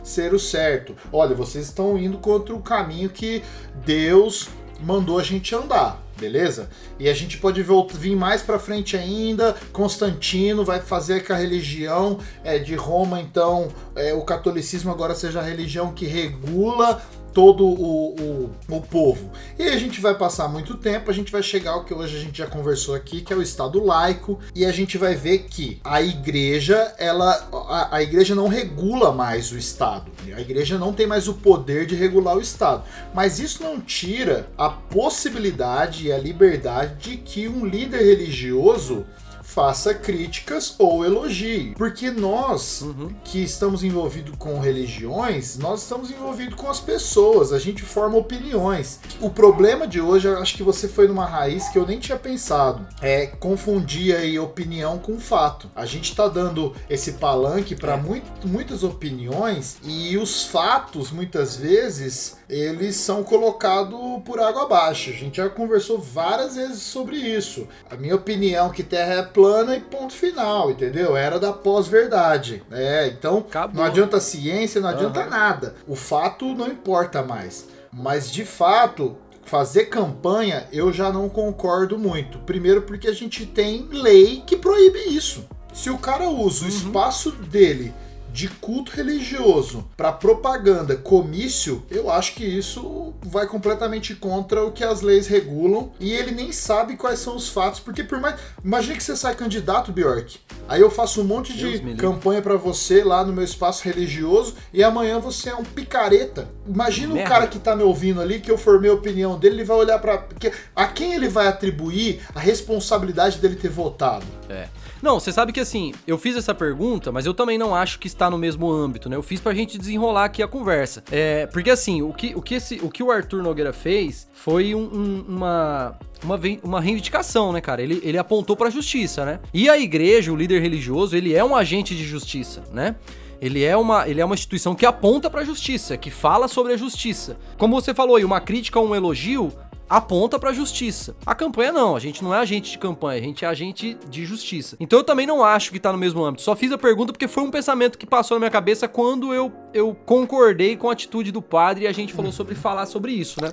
ser 0.02 0.34
o 0.34 0.38
certo. 0.38 0.94
Olha, 1.12 1.34
vocês 1.34 1.66
estão 1.66 1.98
indo 1.98 2.18
contra 2.18 2.54
o 2.54 2.62
caminho 2.62 3.08
que 3.10 3.42
Deus 3.84 4.48
mandou 4.80 5.18
a 5.18 5.22
gente 5.22 5.54
andar. 5.54 6.02
Beleza? 6.18 6.70
E 6.98 7.08
a 7.08 7.14
gente 7.14 7.38
pode 7.38 7.60
vir 7.94 8.14
mais 8.14 8.40
pra 8.40 8.58
frente 8.58 8.96
ainda. 8.96 9.56
Constantino 9.72 10.64
vai 10.64 10.80
fazer 10.80 11.24
que 11.24 11.32
a 11.32 11.36
religião 11.36 12.18
é, 12.44 12.56
de 12.56 12.76
Roma, 12.76 13.20
então, 13.20 13.68
é, 13.96 14.14
o 14.14 14.22
catolicismo 14.22 14.92
agora 14.92 15.14
seja 15.14 15.40
a 15.40 15.42
religião 15.42 15.92
que 15.92 16.06
regula 16.06 17.02
todo 17.34 17.66
o, 17.66 18.14
o, 18.14 18.50
o 18.68 18.80
povo. 18.80 19.30
E 19.58 19.62
aí 19.64 19.74
a 19.74 19.78
gente 19.78 20.00
vai 20.00 20.14
passar 20.14 20.48
muito 20.48 20.74
tempo, 20.76 21.10
a 21.10 21.14
gente 21.14 21.32
vai 21.32 21.42
chegar 21.42 21.72
ao 21.72 21.84
que 21.84 21.92
hoje 21.92 22.16
a 22.16 22.20
gente 22.20 22.38
já 22.38 22.46
conversou 22.46 22.94
aqui, 22.94 23.20
que 23.20 23.32
é 23.32 23.36
o 23.36 23.42
Estado 23.42 23.84
laico, 23.84 24.38
e 24.54 24.64
a 24.64 24.70
gente 24.70 24.96
vai 24.96 25.16
ver 25.16 25.40
que 25.40 25.80
a 25.82 26.00
igreja, 26.00 26.94
ela, 26.96 27.48
a, 27.68 27.96
a 27.96 28.02
igreja 28.02 28.34
não 28.34 28.46
regula 28.46 29.12
mais 29.12 29.50
o 29.50 29.58
Estado. 29.58 30.10
A 30.34 30.40
igreja 30.40 30.78
não 30.78 30.92
tem 30.92 31.06
mais 31.06 31.26
o 31.26 31.34
poder 31.34 31.86
de 31.86 31.96
regular 31.96 32.36
o 32.36 32.40
Estado. 32.40 32.84
Mas 33.12 33.40
isso 33.40 33.62
não 33.62 33.80
tira 33.80 34.48
a 34.56 34.70
possibilidade 34.70 36.06
e 36.06 36.12
a 36.12 36.18
liberdade 36.18 37.10
de 37.10 37.16
que 37.16 37.48
um 37.48 37.66
líder 37.66 38.02
religioso 38.02 39.04
faça 39.44 39.94
críticas 39.94 40.74
ou 40.78 41.04
elogie. 41.04 41.74
Porque 41.76 42.10
nós 42.10 42.84
que 43.22 43.42
estamos 43.42 43.84
envolvidos 43.84 44.34
com 44.36 44.58
religiões, 44.58 45.56
nós 45.58 45.82
estamos 45.82 46.10
envolvidos 46.10 46.54
com 46.54 46.68
as 46.68 46.80
pessoas, 46.80 47.52
a 47.52 47.58
gente 47.58 47.82
forma 47.82 48.16
opiniões. 48.16 48.98
O 49.20 49.30
problema 49.30 49.86
de 49.86 50.00
hoje, 50.00 50.26
eu 50.26 50.38
acho 50.38 50.56
que 50.56 50.62
você 50.62 50.88
foi 50.88 51.06
numa 51.06 51.26
raiz 51.26 51.68
que 51.68 51.78
eu 51.78 51.86
nem 51.86 52.00
tinha 52.00 52.18
pensado, 52.18 52.86
é 53.00 53.26
confundir 53.26 54.16
aí 54.16 54.38
opinião 54.38 54.98
com 54.98 55.18
fato. 55.20 55.70
A 55.76 55.86
gente 55.86 56.16
tá 56.16 56.26
dando 56.26 56.74
esse 56.88 57.12
palanque 57.12 57.76
para 57.76 57.96
muitas 58.44 58.82
opiniões 58.82 59.76
e 59.84 60.16
os 60.16 60.44
fatos, 60.46 61.10
muitas 61.10 61.56
vezes, 61.56 62.38
eles 62.48 62.96
são 62.96 63.22
colocados 63.22 63.98
por 64.24 64.40
água 64.40 64.62
abaixo. 64.62 65.10
A 65.10 65.12
gente 65.12 65.36
já 65.36 65.48
conversou 65.48 65.98
várias 65.98 66.56
vezes 66.56 66.82
sobre 66.82 67.16
isso. 67.16 67.68
A 67.90 67.96
minha 67.96 68.16
opinião 68.16 68.70
é 68.70 68.72
que 68.72 68.82
Terra 68.82 69.14
é 69.14 69.22
plana 69.34 69.76
e 69.76 69.80
ponto 69.80 70.14
final, 70.14 70.70
entendeu? 70.70 71.16
Era 71.16 71.38
da 71.38 71.52
pós-verdade. 71.52 72.62
É, 72.70 73.08
então 73.08 73.38
Acabou. 73.38 73.76
não 73.76 73.84
adianta 73.84 74.20
ciência, 74.20 74.80
não 74.80 74.88
adianta 74.88 75.20
Aham. 75.20 75.28
nada. 75.30 75.74
O 75.86 75.96
fato 75.96 76.54
não 76.54 76.68
importa 76.68 77.22
mais. 77.22 77.66
Mas 77.92 78.30
de 78.30 78.44
fato, 78.44 79.16
fazer 79.44 79.86
campanha 79.86 80.66
eu 80.72 80.92
já 80.92 81.12
não 81.12 81.28
concordo 81.28 81.98
muito. 81.98 82.38
Primeiro 82.38 82.82
porque 82.82 83.08
a 83.08 83.12
gente 83.12 83.44
tem 83.44 83.88
lei 83.90 84.42
que 84.46 84.56
proíbe 84.56 85.00
isso. 85.00 85.44
Se 85.72 85.90
o 85.90 85.98
cara 85.98 86.28
usa 86.30 86.64
o 86.66 86.68
espaço 86.68 87.32
dele 87.32 87.92
de 88.34 88.48
culto 88.48 88.90
religioso 88.90 89.88
para 89.96 90.10
propaganda, 90.10 90.96
comício, 90.96 91.84
eu 91.88 92.10
acho 92.10 92.34
que 92.34 92.44
isso 92.44 93.14
vai 93.22 93.46
completamente 93.46 94.12
contra 94.12 94.64
o 94.64 94.72
que 94.72 94.82
as 94.82 95.02
leis 95.02 95.28
regulam 95.28 95.92
e 96.00 96.12
ele 96.12 96.32
nem 96.32 96.50
sabe 96.50 96.96
quais 96.96 97.20
são 97.20 97.36
os 97.36 97.48
fatos, 97.48 97.78
porque 97.78 98.02
por 98.02 98.20
mais, 98.20 98.34
imagina 98.64 98.96
que 98.96 99.04
você 99.04 99.14
sai 99.14 99.36
candidato, 99.36 99.92
Bjork. 99.92 100.40
Aí 100.68 100.80
eu 100.80 100.90
faço 100.90 101.20
um 101.20 101.24
monte 101.24 101.52
de 101.56 101.94
campanha 101.94 102.42
para 102.42 102.56
você 102.56 103.04
lá 103.04 103.24
no 103.24 103.32
meu 103.32 103.44
espaço 103.44 103.84
religioso 103.84 104.56
e 104.72 104.82
amanhã 104.82 105.20
você 105.20 105.50
é 105.50 105.54
um 105.54 105.62
picareta. 105.62 106.48
Imagina 106.66 107.12
o 107.12 107.14
Merda. 107.14 107.30
cara 107.30 107.46
que 107.46 107.60
tá 107.60 107.76
me 107.76 107.84
ouvindo 107.84 108.20
ali 108.20 108.40
que 108.40 108.50
eu 108.50 108.58
formei 108.58 108.90
a 108.90 108.94
opinião 108.94 109.38
dele, 109.38 109.56
ele 109.56 109.64
vai 109.64 109.76
olhar 109.76 110.00
para 110.00 110.26
a 110.74 110.86
quem 110.88 111.14
ele 111.14 111.28
vai 111.28 111.46
atribuir 111.46 112.20
a 112.34 112.40
responsabilidade 112.40 113.38
dele 113.38 113.54
ter 113.54 113.70
votado? 113.70 114.26
É. 114.48 114.66
Não, 115.04 115.20
você 115.20 115.30
sabe 115.30 115.52
que 115.52 115.60
assim, 115.60 115.92
eu 116.06 116.16
fiz 116.16 116.34
essa 116.34 116.54
pergunta, 116.54 117.12
mas 117.12 117.26
eu 117.26 117.34
também 117.34 117.58
não 117.58 117.74
acho 117.74 117.98
que 117.98 118.06
está 118.06 118.24
no 118.31 118.38
mesmo 118.38 118.71
âmbito, 118.71 119.09
né? 119.09 119.16
Eu 119.16 119.23
fiz 119.23 119.40
pra 119.40 119.54
gente 119.54 119.78
desenrolar 119.78 120.25
aqui 120.25 120.43
a 120.43 120.49
conversa. 120.49 121.02
É, 121.11 121.47
porque 121.47 121.71
assim, 121.71 122.02
o 122.02 122.12
que 122.12 122.35
o, 122.35 122.43
que 122.43 122.54
esse, 122.54 122.76
o, 122.83 122.88
que 122.90 123.02
o 123.02 123.11
Arthur 123.11 123.43
Nogueira 123.43 123.73
fez 123.73 124.28
foi 124.33 124.75
um- 124.75 124.81
um- 124.83 125.25
uma. 125.28 125.99
Uma, 126.25 126.40
uma 126.62 126.81
reivindicação, 126.81 127.52
né, 127.52 127.61
cara? 127.61 127.83
Ele, 127.83 128.00
ele 128.02 128.16
apontou 128.16 128.57
pra 128.57 128.71
justiça, 128.71 129.26
né? 129.26 129.40
E 129.52 129.69
a 129.69 129.78
igreja, 129.78 130.33
o 130.33 130.37
líder 130.37 130.62
religioso, 130.62 131.14
ele 131.14 131.35
é 131.35 131.45
um 131.45 131.54
agente 131.54 131.95
de 131.95 132.02
justiça, 132.02 132.62
né? 132.73 132.97
Ele 133.43 133.62
é, 133.62 133.76
uma, 133.76 134.09
ele 134.09 134.23
é 134.23 134.25
uma 134.25 134.35
instituição 134.35 134.75
que 134.75 134.87
aponta 134.87 135.28
pra 135.28 135.45
justiça, 135.45 135.99
que 135.99 136.11
fala 136.11 136.49
sobre 136.49 136.73
a 136.73 136.78
justiça. 136.78 137.37
Como 137.59 137.78
você 137.78 137.93
falou 137.93 138.16
aí, 138.16 138.25
uma 138.25 138.40
crítica 138.40 138.81
ou 138.81 138.88
um 138.88 138.95
elogio 138.95 139.52
aponta 139.88 140.38
pra 140.38 140.52
justiça. 140.52 141.16
A 141.24 141.34
campanha 141.34 141.72
não, 141.72 141.96
a 141.96 142.00
gente 142.00 142.22
não 142.22 142.34
é 142.34 142.38
agente 142.38 142.72
de 142.72 142.78
campanha, 142.78 143.20
a 143.20 143.24
gente 143.24 143.44
é 143.44 143.48
agente 143.48 143.96
de 144.08 144.24
justiça. 144.24 144.76
Então 144.80 144.98
eu 144.98 145.04
também 145.04 145.26
não 145.26 145.44
acho 145.44 145.70
que 145.72 145.80
tá 145.80 145.92
no 145.92 145.98
mesmo 145.98 146.24
âmbito. 146.24 146.42
Só 146.42 146.56
fiz 146.56 146.72
a 146.72 146.78
pergunta 146.78 147.12
porque 147.12 147.28
foi 147.28 147.42
um 147.42 147.50
pensamento 147.50 147.98
que 147.98 148.06
passou 148.06 148.36
na 148.36 148.40
minha 148.40 148.50
cabeça 148.50 148.88
quando 148.88 149.32
eu, 149.34 149.52
eu 149.72 149.94
concordei 150.06 150.76
com 150.76 150.88
a 150.88 150.92
atitude 150.92 151.30
do 151.30 151.42
padre 151.42 151.84
e 151.84 151.86
a 151.86 151.92
gente 151.92 152.12
falou 152.12 152.32
sobre 152.32 152.54
falar 152.54 152.86
sobre 152.86 153.12
isso, 153.12 153.40
né? 153.42 153.52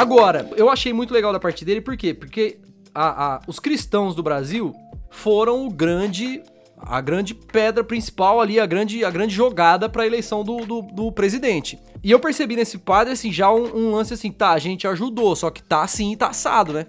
Agora, 0.00 0.48
eu 0.56 0.70
achei 0.70 0.92
muito 0.92 1.12
legal 1.12 1.32
da 1.32 1.38
parte 1.40 1.64
dele, 1.64 1.80
por 1.80 1.96
quê? 1.96 2.14
Porque 2.14 2.58
a- 2.94 3.34
a- 3.34 3.40
os 3.46 3.58
cristãos 3.58 4.14
do 4.14 4.22
Brasil 4.22 4.74
foram 5.10 5.66
o 5.66 5.70
grande. 5.70 6.42
A 6.82 6.98
grande 7.02 7.34
pedra 7.34 7.84
principal 7.84 8.40
ali, 8.40 8.58
a 8.58 8.64
grande, 8.64 9.04
a 9.04 9.10
grande 9.10 9.34
jogada 9.34 9.86
pra 9.86 10.06
eleição 10.06 10.42
do, 10.42 10.64
do, 10.64 10.80
do 10.80 11.12
presidente. 11.12 11.78
E 12.02 12.10
eu 12.10 12.18
percebi 12.18 12.56
nesse 12.56 12.78
padre, 12.78 13.12
assim, 13.12 13.30
já 13.30 13.52
um, 13.52 13.64
um 13.76 13.90
lance 13.94 14.14
assim, 14.14 14.32
tá, 14.32 14.52
a 14.52 14.58
gente 14.58 14.88
ajudou, 14.88 15.36
só 15.36 15.50
que 15.50 15.62
tá 15.62 15.82
assim, 15.82 16.16
tá 16.16 16.28
assado, 16.28 16.72
né? 16.72 16.86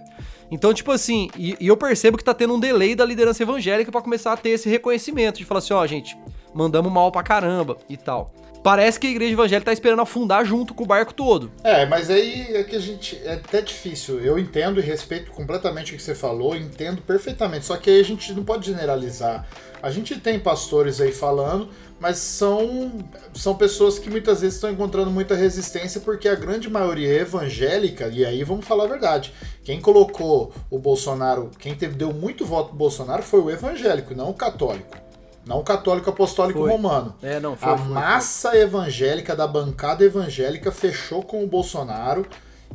Então, 0.49 0.73
tipo 0.73 0.91
assim, 0.93 1.29
e, 1.37 1.57
e 1.59 1.67
eu 1.67 1.75
percebo 1.75 2.17
que 2.17 2.23
tá 2.23 2.33
tendo 2.33 2.53
um 2.53 2.59
delay 2.59 2.95
da 2.95 3.03
liderança 3.03 3.43
evangélica 3.43 3.91
pra 3.91 4.01
começar 4.01 4.31
a 4.31 4.37
ter 4.37 4.51
esse 4.51 4.69
reconhecimento, 4.69 5.39
de 5.39 5.45
falar 5.45 5.59
assim, 5.59 5.73
ó, 5.73 5.85
gente, 5.85 6.17
mandamos 6.55 6.89
mal 6.89 7.11
pra 7.11 7.21
caramba 7.21 7.77
e 7.89 7.97
tal. 7.97 8.33
Parece 8.63 8.99
que 8.99 9.07
a 9.07 9.09
igreja 9.09 9.33
evangélica 9.33 9.65
tá 9.65 9.73
esperando 9.73 10.01
afundar 10.01 10.45
junto 10.45 10.73
com 10.73 10.83
o 10.83 10.87
barco 10.87 11.13
todo. 11.13 11.51
É, 11.63 11.85
mas 11.85 12.09
aí 12.09 12.55
é 12.55 12.63
que 12.63 12.75
a 12.75 12.79
gente. 12.79 13.19
É 13.25 13.33
até 13.33 13.61
difícil. 13.61 14.19
Eu 14.19 14.37
entendo 14.37 14.79
e 14.79 14.83
respeito 14.83 15.31
completamente 15.31 15.93
o 15.93 15.97
que 15.97 16.03
você 16.03 16.13
falou, 16.13 16.55
entendo 16.55 17.01
perfeitamente. 17.01 17.65
Só 17.65 17.75
que 17.77 17.89
aí 17.89 17.99
a 17.99 18.03
gente 18.03 18.31
não 18.33 18.43
pode 18.43 18.67
generalizar. 18.67 19.47
A 19.81 19.89
gente 19.89 20.19
tem 20.19 20.37
pastores 20.37 21.01
aí 21.01 21.11
falando, 21.11 21.69
mas 21.99 22.19
são, 22.19 23.03
são 23.33 23.55
pessoas 23.55 23.97
que 23.97 24.11
muitas 24.11 24.41
vezes 24.41 24.55
estão 24.55 24.69
encontrando 24.69 25.09
muita 25.09 25.33
resistência 25.33 25.99
porque 25.99 26.27
a 26.27 26.35
grande 26.35 26.69
maioria 26.69 27.11
é 27.11 27.21
evangélica, 27.21 28.07
e 28.07 28.23
aí 28.23 28.43
vamos 28.43 28.65
falar 28.65 28.83
a 28.83 28.87
verdade. 28.87 29.33
Quem 29.63 29.81
colocou 29.81 30.53
o 30.69 30.77
Bolsonaro, 30.77 31.49
quem 31.57 31.73
teve, 31.73 31.95
deu 31.95 32.13
muito 32.13 32.45
voto 32.45 32.69
pro 32.69 32.77
Bolsonaro 32.77 33.23
foi 33.23 33.39
o 33.39 33.49
evangélico, 33.49 34.13
não 34.13 34.29
o 34.29 34.35
católico. 34.35 35.10
Não 35.45 35.59
o 35.59 35.63
católico 35.63 36.09
apostólico 36.09 36.59
Foi. 36.59 36.69
romano. 36.69 37.15
É, 37.21 37.39
não, 37.39 37.55
foi. 37.55 37.73
A 37.73 37.77
foi. 37.77 37.93
massa 37.93 38.55
evangélica 38.55 39.35
da 39.35 39.47
bancada 39.47 40.03
evangélica 40.03 40.71
fechou 40.71 41.23
com 41.23 41.43
o 41.43 41.47
Bolsonaro. 41.47 42.25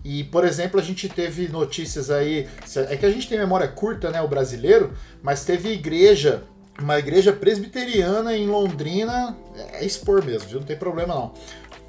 E, 0.04 0.25
por 0.25 0.44
exemplo, 0.44 0.78
a 0.78 0.82
gente 0.82 1.08
teve 1.08 1.49
notícias 1.49 2.11
aí. 2.11 2.49
É 2.88 2.96
que 2.96 3.06
a 3.06 3.11
gente 3.11 3.28
tem 3.28 3.38
memória 3.38 3.68
curta, 3.68 4.11
né, 4.11 4.20
o 4.20 4.28
brasileiro, 4.28 4.92
mas 5.23 5.44
teve 5.44 5.70
igreja, 5.70 6.42
uma 6.80 6.99
igreja 6.99 7.32
presbiteriana 7.32 8.37
em 8.37 8.46
Londrina. 8.46 9.37
É 9.73 9.85
expor 9.85 10.25
mesmo, 10.25 10.49
viu? 10.49 10.61
Não 10.61 10.66
tem 10.66 10.76
problema 10.76 11.14
não. 11.14 11.35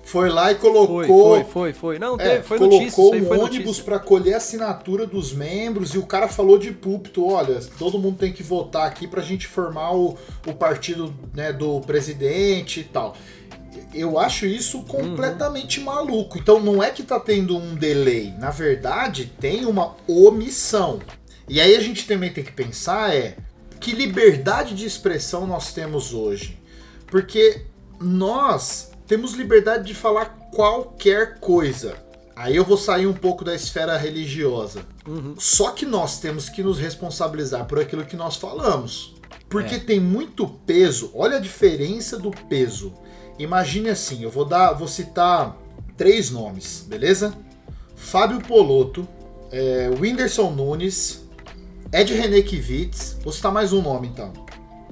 Foi 0.07 0.29
lá 0.29 0.53
e 0.53 0.55
colocou. 0.55 1.03
Foi, 1.03 1.07
foi, 1.07 1.43
foi, 1.43 1.73
foi. 1.73 1.99
Não, 1.99 2.15
É, 2.15 2.35
teve, 2.35 2.43
foi 2.43 2.57
colocou 2.57 2.79
notícia, 2.79 3.13
aí 3.13 3.21
um 3.21 3.43
ônibus 3.43 3.81
para 3.81 3.99
colher 3.99 4.35
a 4.35 4.37
assinatura 4.37 5.05
dos 5.05 5.33
membros 5.33 5.93
e 5.93 5.97
o 5.97 6.05
cara 6.05 6.29
falou 6.29 6.57
de 6.57 6.71
púlpito, 6.71 7.27
olha, 7.27 7.59
todo 7.77 7.99
mundo 7.99 8.17
tem 8.17 8.31
que 8.31 8.41
votar 8.41 8.87
aqui 8.87 9.05
pra 9.05 9.21
gente 9.21 9.47
formar 9.47 9.93
o, 9.93 10.17
o 10.45 10.53
partido 10.53 11.13
né, 11.33 11.51
do 11.51 11.81
presidente 11.81 12.79
e 12.79 12.83
tal. 12.85 13.17
Eu 13.93 14.17
acho 14.17 14.45
isso 14.45 14.81
completamente 14.83 15.81
maluco. 15.81 16.37
Então 16.37 16.61
não 16.61 16.81
é 16.81 16.89
que 16.89 17.03
tá 17.03 17.19
tendo 17.19 17.57
um 17.57 17.75
delay, 17.75 18.33
na 18.39 18.49
verdade 18.49 19.25
tem 19.25 19.65
uma 19.65 19.93
omissão. 20.07 21.01
E 21.49 21.59
aí 21.59 21.75
a 21.75 21.81
gente 21.81 22.07
também 22.07 22.31
tem 22.31 22.45
que 22.45 22.53
pensar 22.53 23.13
é 23.13 23.35
que 23.77 23.91
liberdade 23.91 24.73
de 24.73 24.85
expressão 24.85 25.45
nós 25.45 25.73
temos 25.73 26.13
hoje? 26.13 26.57
Porque 27.07 27.65
nós 27.99 28.91
temos 29.07 29.33
liberdade 29.33 29.85
de 29.85 29.93
falar 29.93 30.25
qualquer 30.53 31.39
coisa. 31.39 31.95
Aí 32.35 32.55
eu 32.55 32.63
vou 32.63 32.77
sair 32.77 33.07
um 33.07 33.13
pouco 33.13 33.43
da 33.43 33.55
esfera 33.55 33.97
religiosa. 33.97 34.81
Só 35.37 35.71
que 35.71 35.85
nós 35.85 36.19
temos 36.19 36.49
que 36.49 36.61
nos 36.61 36.77
responsabilizar 36.77 37.65
por 37.65 37.79
aquilo 37.79 38.05
que 38.05 38.15
nós 38.15 38.35
falamos. 38.35 39.15
Porque 39.49 39.75
É. 39.75 39.79
tem 39.79 39.99
muito 39.99 40.45
peso. 40.47 41.09
Olha 41.15 41.37
a 41.37 41.39
diferença 41.39 42.17
do 42.19 42.29
peso. 42.31 42.93
Imagine 43.39 43.89
assim, 43.89 44.23
eu 44.23 44.29
vou 44.29 44.45
dar, 44.45 44.73
vou 44.73 44.87
citar 44.87 45.55
três 45.95 46.29
nomes, 46.29 46.85
beleza? 46.87 47.33
Fábio 47.95 48.39
Poloto, 48.41 49.07
é, 49.51 49.89
Whindersson 49.99 50.51
Nunes, 50.51 51.23
Ed 51.91 52.13
René 52.13 52.41
Kivitz, 52.41 53.17
vou 53.23 53.31
citar 53.31 53.51
mais 53.51 53.71
um 53.73 53.81
nome 53.81 54.07
então. 54.07 54.33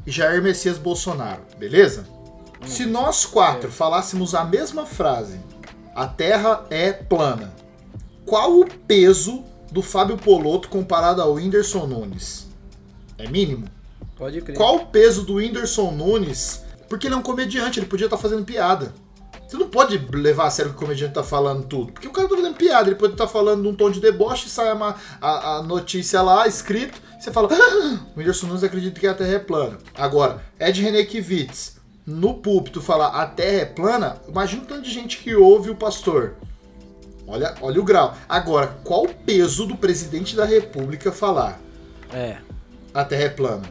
E 0.05 0.11
Jair 0.11 0.41
Messias 0.41 0.77
Bolsonaro, 0.77 1.41
beleza? 1.59 2.07
Se 2.63 2.85
nós 2.85 3.25
quatro 3.25 3.71
falássemos 3.71 4.33
a 4.33 4.43
mesma 4.43 4.85
frase, 4.85 5.39
a 5.95 6.07
Terra 6.07 6.65
é 6.69 6.91
plana, 6.91 7.53
qual 8.25 8.59
o 8.59 8.65
peso 8.65 9.43
do 9.71 9.81
Fábio 9.81 10.17
Poloto 10.17 10.69
comparado 10.69 11.21
ao 11.21 11.33
Whindersson 11.33 11.85
Nunes? 11.85 12.47
É 13.17 13.27
mínimo? 13.27 13.67
Pode 14.15 14.41
crer. 14.41 14.55
Qual 14.55 14.77
o 14.77 14.85
peso 14.87 15.23
do 15.23 15.35
Whindersson 15.35 15.91
Nunes? 15.91 16.63
Porque 16.89 17.07
ele 17.07 17.15
é 17.15 17.17
um 17.17 17.21
comediante, 17.21 17.79
ele 17.79 17.87
podia 17.87 18.05
estar 18.05 18.17
fazendo 18.17 18.43
piada. 18.45 18.93
Você 19.47 19.57
não 19.57 19.69
pode 19.69 19.97
levar 20.11 20.47
a 20.47 20.49
sério 20.49 20.71
que 20.71 20.77
o 20.77 20.79
comediante 20.79 21.13
tá 21.13 21.23
falando 21.23 21.65
tudo. 21.65 21.93
Porque 21.93 22.07
o 22.07 22.11
cara 22.11 22.27
tá 22.27 22.35
fazendo 22.35 22.55
piada, 22.55 22.89
ele 22.89 22.95
pode 22.95 23.13
estar 23.13 23.27
falando 23.27 23.61
num 23.61 23.75
tom 23.75 23.91
de 23.91 23.99
deboche, 23.99 24.49
sai 24.49 24.73
uma, 24.73 24.95
a, 25.21 25.57
a 25.57 25.63
notícia 25.63 26.21
lá, 26.21 26.47
escrito, 26.47 26.99
e 27.19 27.23
você 27.23 27.31
fala, 27.31 27.49
ah, 27.51 27.99
o 28.15 28.19
Whindersson 28.19 28.47
Nunes 28.47 28.63
acredita 28.63 28.99
que 28.99 29.07
a 29.07 29.13
Terra 29.13 29.33
é 29.33 29.39
plana. 29.39 29.77
Agora, 29.95 30.43
Ed 30.59 30.81
René 30.81 31.03
Kivitz, 31.03 31.74
no 32.05 32.35
púlpito, 32.35 32.81
falar 32.81 33.07
a 33.07 33.25
Terra 33.25 33.61
é 33.61 33.65
plana, 33.65 34.17
imagina 34.27 34.63
o 34.63 34.65
tanto 34.65 34.83
de 34.83 34.91
gente 34.91 35.17
que 35.17 35.35
ouve 35.35 35.69
o 35.71 35.75
pastor. 35.75 36.35
Olha, 37.27 37.55
olha 37.61 37.81
o 37.81 37.83
grau. 37.83 38.15
Agora, 38.29 38.67
qual 38.83 39.05
o 39.05 39.13
peso 39.13 39.65
do 39.65 39.75
presidente 39.75 40.35
da 40.35 40.45
República 40.45 41.11
falar? 41.11 41.59
É. 42.13 42.37
a 42.93 43.03
Terra 43.03 43.23
é 43.23 43.29
plana. 43.29 43.63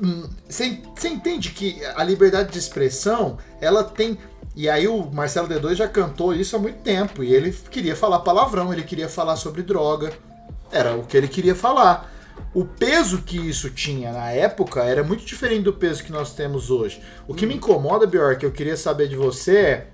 Hum, 0.00 0.28
Você 0.48 0.80
você 0.94 1.08
entende 1.08 1.50
que 1.50 1.84
a 1.96 2.04
liberdade 2.04 2.52
de 2.52 2.58
expressão, 2.58 3.36
ela 3.60 3.82
tem. 3.84 4.16
E 4.56 4.68
aí 4.68 4.86
o 4.88 5.10
Marcelo 5.12 5.48
D2 5.48 5.74
já 5.74 5.88
cantou 5.88 6.32
isso 6.34 6.54
há 6.56 6.58
muito 6.58 6.78
tempo. 6.78 7.22
E 7.24 7.34
ele 7.34 7.52
queria 7.52 7.96
falar 7.96 8.20
palavrão, 8.20 8.72
ele 8.72 8.82
queria 8.84 9.08
falar 9.08 9.36
sobre 9.36 9.62
droga. 9.62 10.12
Era 10.70 10.94
o 10.96 11.04
que 11.04 11.16
ele 11.16 11.28
queria 11.28 11.54
falar. 11.54 12.10
O 12.54 12.64
peso 12.64 13.22
que 13.22 13.36
isso 13.36 13.70
tinha 13.70 14.12
na 14.12 14.30
época 14.30 14.82
era 14.82 15.04
muito 15.04 15.24
diferente 15.24 15.62
do 15.62 15.72
peso 15.72 16.02
que 16.02 16.12
nós 16.12 16.34
temos 16.34 16.70
hoje. 16.70 17.00
O 17.28 17.34
que 17.34 17.46
me 17.46 17.54
incomoda, 17.54 18.06
Bjork, 18.06 18.44
eu 18.44 18.52
queria 18.52 18.76
saber 18.76 19.08
de 19.08 19.16
você 19.16 19.56
é. 19.56 19.90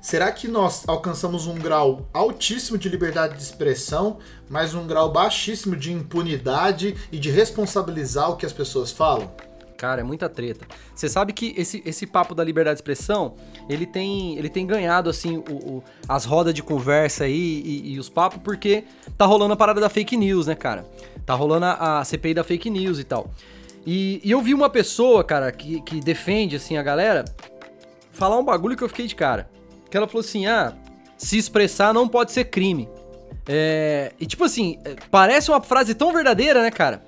Será 0.00 0.30
que 0.30 0.46
nós 0.46 0.86
alcançamos 0.86 1.46
um 1.46 1.54
grau 1.54 2.06
altíssimo 2.12 2.76
de 2.76 2.90
liberdade 2.90 3.36
de 3.36 3.42
expressão, 3.42 4.18
mas 4.50 4.74
um 4.74 4.86
grau 4.86 5.10
baixíssimo 5.10 5.74
de 5.74 5.92
impunidade 5.92 6.94
e 7.10 7.18
de 7.18 7.30
responsabilizar 7.30 8.30
o 8.30 8.36
que 8.36 8.44
as 8.44 8.52
pessoas 8.52 8.90
falam? 8.90 9.32
Cara, 9.76 10.00
é 10.00 10.04
muita 10.04 10.28
treta. 10.28 10.66
Você 10.94 11.08
sabe 11.08 11.32
que 11.32 11.52
esse, 11.56 11.82
esse 11.84 12.06
papo 12.06 12.34
da 12.34 12.44
liberdade 12.44 12.76
de 12.76 12.80
expressão, 12.80 13.34
ele 13.68 13.84
tem, 13.84 14.38
ele 14.38 14.48
tem 14.48 14.64
ganhado, 14.66 15.10
assim, 15.10 15.36
o, 15.38 15.52
o- 15.52 15.84
as 16.08 16.24
rodas 16.24 16.54
de 16.54 16.62
conversa 16.62 17.24
aí 17.24 17.60
e, 17.64 17.92
e 17.94 17.98
os 17.98 18.08
papos, 18.08 18.40
porque 18.42 18.84
tá 19.18 19.26
rolando 19.26 19.52
a 19.52 19.56
parada 19.56 19.80
da 19.80 19.88
fake 19.90 20.16
news, 20.16 20.46
né, 20.46 20.54
cara? 20.54 20.86
Tá 21.26 21.34
rolando 21.34 21.66
a, 21.66 21.98
a 22.00 22.04
CPI 22.04 22.34
da 22.34 22.44
fake 22.44 22.70
news 22.70 22.98
e 23.00 23.04
tal. 23.04 23.30
E, 23.84 24.20
e 24.24 24.30
eu 24.30 24.40
vi 24.40 24.54
uma 24.54 24.70
pessoa, 24.70 25.24
cara, 25.24 25.50
que, 25.50 25.80
que 25.82 26.00
defende, 26.00 26.56
assim, 26.56 26.76
a 26.76 26.82
galera, 26.82 27.24
falar 28.12 28.38
um 28.38 28.44
bagulho 28.44 28.76
que 28.76 28.84
eu 28.84 28.88
fiquei 28.88 29.06
de 29.06 29.14
cara. 29.14 29.50
Que 29.90 29.96
ela 29.96 30.06
falou 30.06 30.20
assim, 30.20 30.46
ah, 30.46 30.72
se 31.18 31.36
expressar 31.36 31.92
não 31.92 32.08
pode 32.08 32.30
ser 32.32 32.44
crime. 32.44 32.88
É, 33.46 34.12
e 34.18 34.26
tipo 34.26 34.42
assim, 34.44 34.78
é, 34.84 34.96
parece 35.10 35.50
uma 35.50 35.60
frase 35.60 35.94
tão 35.94 36.12
verdadeira, 36.12 36.62
né, 36.62 36.70
cara? 36.70 37.04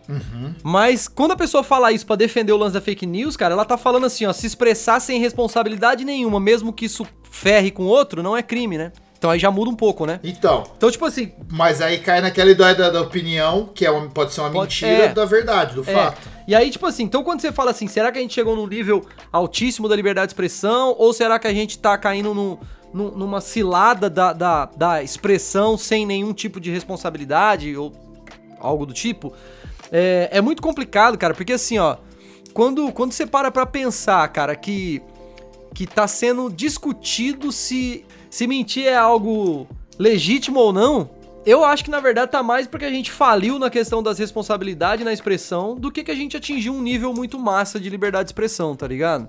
Mas 0.62 1.08
quando 1.08 1.32
a 1.32 1.36
pessoa 1.36 1.62
fala 1.64 1.92
isso 1.92 2.06
pra 2.06 2.16
defender 2.16 2.52
o 2.52 2.56
lance 2.56 2.74
da 2.74 2.80
fake 2.80 3.06
news, 3.06 3.36
cara, 3.36 3.54
ela 3.54 3.64
tá 3.64 3.76
falando 3.78 4.06
assim, 4.06 4.26
ó, 4.26 4.32
se 4.32 4.46
expressar 4.46 5.00
sem 5.00 5.18
responsabilidade 5.20 6.04
nenhuma, 6.04 6.38
mesmo 6.38 6.72
que 6.72 6.84
isso 6.84 7.06
ferre 7.30 7.70
com 7.70 7.84
outro, 7.84 8.22
não 8.22 8.36
é 8.36 8.42
crime, 8.42 8.76
né? 8.76 8.92
Então 9.18 9.30
aí 9.30 9.38
já 9.38 9.50
muda 9.50 9.70
um 9.70 9.74
pouco, 9.74 10.04
né? 10.04 10.20
Então, 10.22 10.62
Então, 10.76 10.90
tipo 10.90 11.06
assim, 11.06 11.32
mas 11.50 11.80
aí 11.80 11.98
cai 11.98 12.20
naquela 12.20 12.50
ideia 12.50 12.74
da, 12.74 12.90
da 12.90 13.00
opinião, 13.00 13.70
que 13.74 13.86
é 13.86 13.90
uma- 13.90 14.08
pode 14.10 14.32
ser 14.34 14.42
uma 14.42 14.50
Pode- 14.50 14.84
mentira 14.84 15.04
é. 15.04 15.08
da 15.08 15.24
verdade, 15.24 15.74
do 15.74 15.80
É. 15.80 15.84
fato. 15.94 16.28
E 16.46 16.54
aí, 16.54 16.70
tipo 16.70 16.84
assim, 16.84 17.04
então 17.04 17.24
quando 17.24 17.40
você 17.40 17.50
fala 17.50 17.70
assim, 17.70 17.88
será 17.88 18.12
que 18.12 18.18
a 18.18 18.20
gente 18.20 18.34
chegou 18.34 18.54
num 18.54 18.66
nível 18.66 19.04
altíssimo 19.32 19.88
da 19.88 19.96
liberdade 19.96 20.26
de 20.28 20.32
expressão? 20.32 20.94
Ou 20.98 21.14
será 21.14 21.38
que 21.38 21.46
a 21.46 21.52
gente 21.52 21.78
tá 21.78 21.96
caindo 21.96 22.34
num- 22.34 22.58
num- 22.96 23.10
numa 23.10 23.40
cilada 23.40 24.08
da, 24.08 24.32
da, 24.32 24.64
da 24.64 25.02
expressão 25.02 25.76
sem 25.76 26.06
nenhum 26.06 26.32
tipo 26.32 26.58
de 26.58 26.70
responsabilidade 26.70 27.76
ou 27.76 27.92
algo 28.58 28.86
do 28.86 28.94
tipo? 28.94 29.32
É, 29.92 30.28
é 30.32 30.40
muito 30.40 30.62
complicado, 30.62 31.18
cara, 31.18 31.34
porque 31.34 31.52
assim, 31.52 31.78
ó, 31.78 31.96
quando, 32.54 32.90
quando 32.92 33.12
você 33.12 33.26
para 33.26 33.50
pra 33.50 33.66
pensar, 33.66 34.26
cara, 34.28 34.56
que, 34.56 35.02
que 35.74 35.86
tá 35.86 36.08
sendo 36.08 36.50
discutido 36.50 37.52
se, 37.52 38.04
se 38.30 38.46
mentir 38.46 38.86
é 38.86 38.96
algo 38.96 39.68
legítimo 39.98 40.58
ou 40.58 40.72
não, 40.72 41.10
eu 41.46 41.64
acho 41.64 41.84
que 41.84 41.90
na 41.90 42.00
verdade 42.00 42.32
tá 42.32 42.42
mais 42.42 42.66
porque 42.66 42.84
a 42.84 42.90
gente 42.90 43.10
faliu 43.12 43.56
na 43.56 43.70
questão 43.70 44.02
das 44.02 44.18
responsabilidades 44.18 45.04
na 45.04 45.12
expressão 45.12 45.76
do 45.76 45.92
que 45.92 46.02
que 46.02 46.10
a 46.10 46.14
gente 46.14 46.36
atingiu 46.36 46.74
um 46.74 46.82
nível 46.82 47.14
muito 47.14 47.38
massa 47.38 47.78
de 47.78 47.88
liberdade 47.88 48.24
de 48.24 48.30
expressão, 48.30 48.74
tá 48.74 48.88
ligado? 48.88 49.28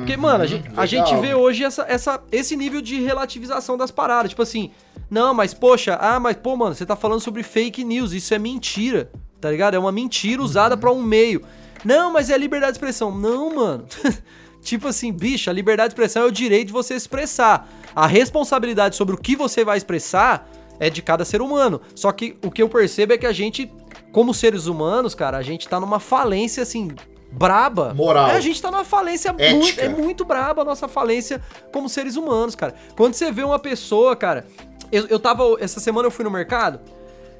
Porque, 0.00 0.16
mano, 0.16 0.42
a 0.42 0.46
gente, 0.48 0.70
a 0.76 0.84
gente 0.84 1.14
vê 1.16 1.32
hoje 1.32 1.62
essa, 1.62 1.86
essa, 1.88 2.20
esse 2.32 2.56
nível 2.56 2.82
de 2.82 3.00
relativização 3.00 3.78
das 3.78 3.92
paradas. 3.92 4.30
Tipo 4.30 4.42
assim, 4.42 4.72
não, 5.08 5.32
mas 5.32 5.54
poxa, 5.54 5.96
ah, 6.00 6.18
mas 6.18 6.36
pô, 6.36 6.56
mano, 6.56 6.74
você 6.74 6.84
tá 6.84 6.96
falando 6.96 7.20
sobre 7.20 7.44
fake 7.44 7.84
news, 7.84 8.12
isso 8.12 8.34
é 8.34 8.38
mentira, 8.38 9.08
tá 9.40 9.48
ligado? 9.48 9.74
É 9.74 9.78
uma 9.78 9.92
mentira 9.92 10.42
usada 10.42 10.76
pra 10.76 10.90
um 10.90 11.02
meio. 11.02 11.40
Não, 11.84 12.12
mas 12.12 12.30
é 12.30 12.36
liberdade 12.36 12.72
de 12.72 12.78
expressão. 12.78 13.16
Não, 13.16 13.54
mano. 13.54 13.84
tipo 14.60 14.88
assim, 14.88 15.12
bicho, 15.12 15.48
a 15.48 15.52
liberdade 15.52 15.90
de 15.90 15.92
expressão 15.92 16.22
é 16.24 16.26
o 16.26 16.32
direito 16.32 16.68
de 16.68 16.72
você 16.72 16.94
expressar. 16.94 17.68
A 17.94 18.08
responsabilidade 18.08 18.96
sobre 18.96 19.14
o 19.14 19.18
que 19.18 19.36
você 19.36 19.64
vai 19.64 19.76
expressar 19.76 20.50
é 20.78 20.90
de 20.90 21.02
cada 21.02 21.24
ser 21.24 21.40
humano. 21.40 21.80
Só 21.94 22.10
que 22.12 22.36
o 22.44 22.50
que 22.50 22.62
eu 22.62 22.68
percebo 22.68 23.12
é 23.12 23.18
que 23.18 23.26
a 23.26 23.32
gente, 23.32 23.70
como 24.12 24.32
seres 24.34 24.66
humanos, 24.66 25.14
cara, 25.14 25.36
a 25.36 25.42
gente 25.42 25.68
tá 25.68 25.78
numa 25.78 26.00
falência 26.00 26.62
assim 26.62 26.90
braba. 27.30 27.92
Moral. 27.94 28.28
É, 28.28 28.36
a 28.36 28.40
gente 28.40 28.60
tá 28.62 28.70
numa 28.70 28.84
falência 28.84 29.32
muito, 29.32 29.80
é 29.80 29.88
muito 29.88 30.24
braba 30.24 30.62
a 30.62 30.64
nossa 30.64 30.86
falência 30.86 31.40
como 31.72 31.88
seres 31.88 32.16
humanos, 32.16 32.54
cara. 32.54 32.74
Quando 32.96 33.14
você 33.14 33.32
vê 33.32 33.42
uma 33.42 33.58
pessoa, 33.58 34.14
cara, 34.14 34.46
eu, 34.92 35.06
eu 35.08 35.18
tava 35.18 35.44
essa 35.58 35.80
semana 35.80 36.06
eu 36.06 36.10
fui 36.10 36.24
no 36.24 36.30
mercado 36.30 36.80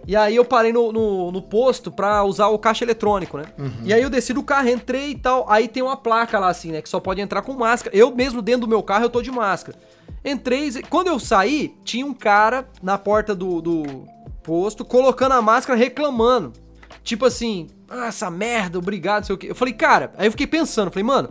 e 0.06 0.14
aí 0.14 0.36
eu 0.36 0.44
parei 0.44 0.72
no, 0.72 0.92
no, 0.92 1.32
no 1.32 1.40
posto 1.40 1.90
pra 1.90 2.22
usar 2.24 2.48
o 2.48 2.58
caixa 2.58 2.84
eletrônico, 2.84 3.38
né? 3.38 3.44
E 3.84 3.94
aí 3.94 4.02
eu 4.02 4.10
desci 4.10 4.32
do 4.32 4.42
carro, 4.42 4.68
entrei 4.68 5.10
e 5.10 5.14
tal. 5.14 5.46
Aí 5.48 5.66
tem 5.66 5.82
uma 5.82 5.96
placa 5.96 6.38
lá 6.38 6.48
assim, 6.48 6.72
né? 6.72 6.82
Que 6.82 6.88
só 6.88 7.00
pode 7.00 7.20
entrar 7.20 7.42
com 7.42 7.54
máscara. 7.54 7.96
Eu 7.96 8.14
mesmo 8.14 8.42
dentro 8.42 8.62
do 8.62 8.68
meu 8.68 8.82
carro 8.82 9.04
eu 9.04 9.10
tô 9.10 9.22
de 9.22 9.30
máscara. 9.30 9.78
Entrei, 10.24 10.82
quando 10.88 11.08
eu 11.08 11.18
saí, 11.18 11.74
tinha 11.84 12.06
um 12.06 12.14
cara 12.14 12.68
na 12.82 12.96
porta 12.96 13.34
do, 13.34 13.60
do 13.60 14.06
posto 14.42 14.84
colocando 14.84 15.32
a 15.32 15.42
máscara 15.42 15.78
reclamando. 15.78 16.52
Tipo 17.02 17.26
assim, 17.26 17.68
ah, 17.88 18.06
essa 18.06 18.30
merda, 18.30 18.78
obrigado, 18.78 19.22
não 19.22 19.26
sei 19.26 19.34
o 19.34 19.38
quê. 19.38 19.50
Eu 19.50 19.54
falei, 19.54 19.74
cara, 19.74 20.12
aí 20.16 20.26
eu 20.26 20.30
fiquei 20.30 20.46
pensando, 20.46 20.90
falei, 20.90 21.04
mano, 21.04 21.30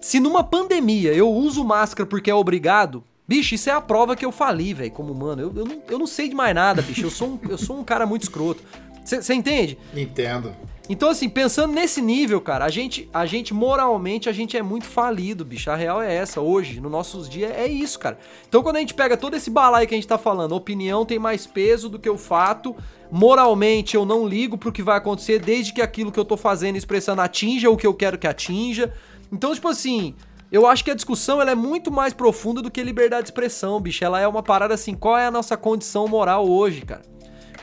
se 0.00 0.20
numa 0.20 0.44
pandemia 0.44 1.12
eu 1.12 1.28
uso 1.28 1.64
máscara 1.64 2.06
porque 2.06 2.30
é 2.30 2.34
obrigado, 2.34 3.02
bicho, 3.26 3.54
isso 3.54 3.68
é 3.68 3.72
a 3.72 3.80
prova 3.80 4.14
que 4.14 4.24
eu 4.24 4.30
fali, 4.30 4.72
velho, 4.72 4.92
como 4.92 5.12
humano. 5.12 5.42
Eu, 5.42 5.52
eu, 5.56 5.64
não, 5.64 5.82
eu 5.88 5.98
não 5.98 6.06
sei 6.06 6.28
de 6.28 6.36
mais 6.36 6.54
nada, 6.54 6.80
bicho. 6.80 7.04
Eu 7.04 7.10
sou 7.10 7.30
um, 7.30 7.38
eu 7.48 7.58
sou 7.58 7.78
um 7.78 7.82
cara 7.82 8.06
muito 8.06 8.22
escroto. 8.22 8.62
Você 9.04 9.34
entende? 9.34 9.78
Entendo. 9.94 10.54
Então, 10.88 11.10
assim, 11.10 11.28
pensando 11.28 11.74
nesse 11.74 12.00
nível, 12.00 12.40
cara, 12.40 12.64
a 12.64 12.70
gente, 12.70 13.10
a 13.12 13.26
gente, 13.26 13.52
moralmente, 13.52 14.26
a 14.26 14.32
gente 14.32 14.56
é 14.56 14.62
muito 14.62 14.86
falido, 14.86 15.44
bicho. 15.44 15.70
A 15.70 15.76
real 15.76 16.00
é 16.00 16.14
essa, 16.14 16.40
hoje, 16.40 16.80
nos 16.80 16.90
nossos 16.90 17.28
dias, 17.28 17.50
é 17.50 17.66
isso, 17.66 17.98
cara. 17.98 18.18
Então, 18.48 18.62
quando 18.62 18.76
a 18.76 18.80
gente 18.80 18.94
pega 18.94 19.14
todo 19.14 19.36
esse 19.36 19.50
balaio 19.50 19.86
que 19.86 19.94
a 19.94 19.98
gente 19.98 20.08
tá 20.08 20.16
falando, 20.16 20.54
opinião 20.54 21.04
tem 21.04 21.18
mais 21.18 21.46
peso 21.46 21.90
do 21.90 21.98
que 21.98 22.08
o 22.08 22.16
fato. 22.16 22.74
Moralmente, 23.10 23.96
eu 23.96 24.06
não 24.06 24.26
ligo 24.26 24.56
pro 24.56 24.72
que 24.72 24.82
vai 24.82 24.96
acontecer, 24.96 25.38
desde 25.38 25.74
que 25.74 25.82
aquilo 25.82 26.10
que 26.10 26.18
eu 26.18 26.24
tô 26.24 26.38
fazendo 26.38 26.76
e 26.76 26.78
expressando 26.78 27.20
atinja 27.20 27.68
o 27.68 27.76
que 27.76 27.86
eu 27.86 27.92
quero 27.92 28.16
que 28.16 28.26
atinja. 28.26 28.90
Então, 29.30 29.52
tipo 29.52 29.68
assim, 29.68 30.14
eu 30.50 30.66
acho 30.66 30.82
que 30.82 30.90
a 30.90 30.94
discussão 30.94 31.38
ela 31.38 31.50
é 31.50 31.54
muito 31.54 31.90
mais 31.90 32.14
profunda 32.14 32.62
do 32.62 32.70
que 32.70 32.82
liberdade 32.82 33.24
de 33.24 33.28
expressão, 33.28 33.78
bicho. 33.78 34.02
Ela 34.02 34.20
é 34.20 34.26
uma 34.26 34.42
parada 34.42 34.72
assim, 34.72 34.94
qual 34.94 35.18
é 35.18 35.26
a 35.26 35.30
nossa 35.30 35.54
condição 35.54 36.08
moral 36.08 36.48
hoje, 36.48 36.80
cara? 36.80 37.02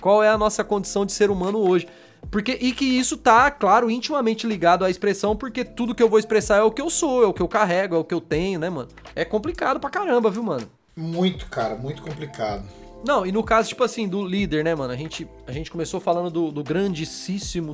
Qual 0.06 0.22
é 0.22 0.30
a 0.30 0.38
nossa 0.38 0.64
condição 0.64 1.04
de 1.04 1.14
ser 1.14 1.32
humano 1.32 1.58
hoje? 1.58 1.88
Porque, 2.30 2.52
e 2.62 2.74
que 2.74 2.86
isso 2.86 3.18
tá, 3.18 3.50
claro, 3.50 3.90
intimamente 3.90 4.46
ligado 4.46 4.86
à 4.86 4.90
expressão, 4.92 5.36
porque 5.36 5.66
tudo 5.66 5.96
que 5.96 6.04
eu 6.04 6.08
vou 6.08 6.20
expressar 6.20 6.58
é 6.58 6.62
o 6.62 6.70
que 6.70 6.80
eu 6.80 6.92
sou, 6.92 7.24
é 7.24 7.26
o 7.26 7.34
que 7.34 7.42
eu 7.42 7.48
carrego, 7.48 7.96
é 7.96 7.98
o 7.98 8.04
que 8.04 8.14
eu 8.14 8.22
tenho, 8.22 8.60
né, 8.60 8.70
mano? 8.70 8.88
É 9.16 9.26
complicado 9.26 9.80
pra 9.80 9.90
caramba, 9.90 10.30
viu, 10.30 10.44
mano? 10.44 10.70
Muito, 10.96 11.48
cara, 11.48 11.74
muito 11.74 12.04
complicado. 12.04 12.64
Não, 13.04 13.26
e 13.26 13.32
no 13.32 13.44
caso, 13.44 13.70
tipo 13.70 13.84
assim, 13.84 14.08
do 14.08 14.26
líder, 14.26 14.64
né, 14.64 14.74
mano? 14.74 14.92
A 14.92 14.96
gente, 14.96 15.28
a 15.46 15.52
gente 15.52 15.70
começou 15.70 16.00
falando 16.00 16.30
do, 16.30 16.52
do 16.52 16.64
grandíssimo, 16.64 17.74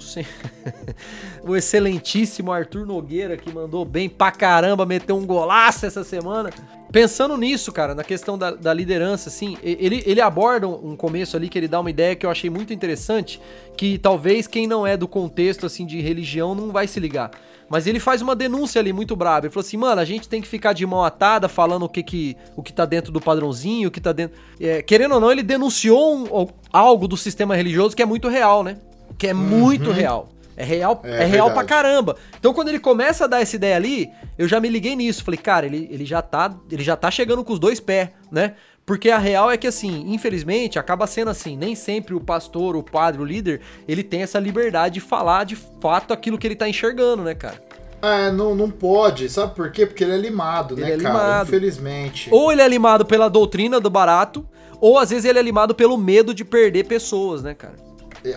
o 1.44 1.56
excelentíssimo 1.56 2.52
Arthur 2.52 2.86
Nogueira, 2.86 3.38
que 3.38 3.54
mandou 3.54 3.86
bem 3.86 4.10
pra 4.10 4.32
caramba, 4.32 4.86
meteu 4.86 5.16
um 5.16 5.26
golaço 5.26 5.86
essa 5.86 6.04
semana. 6.04 6.50
Pensando 6.92 7.38
nisso, 7.38 7.72
cara, 7.72 7.96
na 7.96 8.04
questão 8.04 8.38
da, 8.38 8.52
da 8.52 8.74
liderança, 8.74 9.30
assim, 9.30 9.58
ele, 9.64 10.04
ele 10.06 10.20
aborda 10.20 10.68
um 10.68 10.98
começo 10.98 11.38
ali 11.38 11.48
que 11.48 11.58
ele 11.58 11.68
dá 11.68 11.80
uma 11.80 11.90
ideia 11.90 12.16
que 12.16 12.26
eu 12.26 12.30
achei 12.30 12.50
muito 12.50 12.74
interessante, 12.74 13.40
que 13.78 13.98
talvez 13.98 14.46
quem 14.46 14.68
não 14.68 14.86
é 14.86 14.98
do 14.98 15.08
contexto, 15.08 15.66
assim, 15.66 15.86
de 15.86 16.02
religião 16.02 16.54
não 16.54 16.72
vai 16.72 16.88
se 16.88 17.00
ligar. 17.00 17.32
Mas 17.72 17.88
ele 17.88 18.02
faz 18.02 18.22
uma 18.22 18.36
denúncia 18.36 18.80
ali 18.82 18.92
muito 18.92 19.16
braba. 19.16 19.46
Ele 19.46 19.54
falou 19.54 19.66
assim, 19.66 19.78
mano, 19.78 20.02
a 20.02 20.04
gente 20.06 20.28
tem 20.28 20.42
que 20.42 20.48
ficar 20.48 20.74
de 20.74 20.86
mão 20.86 21.06
atada 21.06 21.48
falando 21.48 21.84
o 21.84 21.90
que, 21.90 22.04
que, 22.04 22.36
o 22.58 22.62
que 22.62 22.74
tá 22.74 22.84
dentro 22.86 23.14
do 23.14 23.22
padrãozinho, 23.22 23.88
o 23.88 23.92
que 23.92 24.02
tá 24.02 24.12
dentro. 24.12 24.38
É, 24.60 24.82
querendo 24.82 25.14
ou 25.16 25.22
não, 25.22 25.32
ele 25.32 25.42
denunciou 25.42 26.18
um- 26.18 26.48
algo 26.74 27.08
do 27.08 27.16
sistema 27.16 27.56
religioso 27.56 27.96
que 27.96 28.02
é 28.02 28.06
muito 28.06 28.28
real, 28.28 28.62
né? 28.62 28.76
Que 29.18 29.28
é 29.28 29.34
muito 29.34 29.90
real. 29.90 30.28
É 30.58 30.66
real, 30.66 31.00
é, 31.06 31.24
É 31.24 31.26
real 31.26 31.50
pra 31.54 31.64
caramba. 31.64 32.18
Então 32.38 32.54
quando 32.54 32.68
ele 32.68 32.78
começa 32.80 33.24
a 33.24 33.28
dar 33.28 33.42
essa 33.42 33.56
ideia 33.56 33.78
ali, 33.78 34.12
eu 34.38 34.50
já 34.50 34.60
me 34.60 34.68
liguei 34.68 34.94
nisso. 34.96 35.24
Falei, 35.24 35.40
cara, 35.40 35.66
ele, 35.66 35.88
ele, 35.90 36.04
já, 36.06 36.22
tá, 36.22 36.54
ele 36.70 36.84
já 36.84 36.98
tá 36.98 37.10
chegando 37.10 37.42
com 37.44 37.54
os 37.54 37.58
dois 37.60 37.80
pés, 37.80 38.10
né? 38.30 38.54
Porque 38.86 39.10
a 39.10 39.18
real 39.18 39.50
é 39.50 39.58
que, 39.58 39.68
assim, 39.68 40.06
infelizmente, 40.08 40.80
acaba 40.80 41.08
sendo 41.08 41.30
assim. 41.30 41.56
Nem 41.56 41.76
sempre 41.76 42.14
o 42.16 42.20
pastor, 42.20 42.76
o 42.76 42.84
padre, 42.84 43.22
o 43.22 43.26
líder, 43.26 43.62
ele 43.88 44.04
tem 44.04 44.24
essa 44.24 44.40
liberdade 44.40 44.96
de 44.96 45.02
falar 45.02 45.46
de 45.46 45.56
fato 45.56 46.12
aquilo 46.14 46.38
que 46.38 46.48
ele 46.48 46.56
tá 46.56 46.68
enxergando, 46.68 47.24
né, 47.24 47.36
cara? 47.36 47.62
É, 48.02 48.32
não, 48.32 48.56
não 48.56 48.70
pode, 48.70 49.30
sabe 49.30 49.54
por 49.54 49.72
quê? 49.72 49.86
Porque 49.86 50.04
ele 50.04 50.14
é 50.14 50.18
limado, 50.18 50.74
Ele 50.74 50.82
né, 50.82 50.88
é 50.94 50.98
cara? 50.98 51.14
limado. 51.14 51.50
Infelizmente. 51.50 52.30
Ou 52.32 52.52
ele 52.52 52.62
é 52.62 52.68
limado 52.68 53.06
pela 53.06 53.30
doutrina 53.30 53.80
do 53.80 53.92
barato, 53.92 54.44
ou 54.80 54.98
às 54.98 55.12
vezes 55.12 55.26
ele 55.26 55.38
é 55.38 55.42
limado 55.42 55.76
pelo 55.76 55.98
medo 55.98 56.34
de 56.34 56.44
perder 56.44 56.86
pessoas, 56.86 57.44
né, 57.44 57.54
cara? 57.54 57.76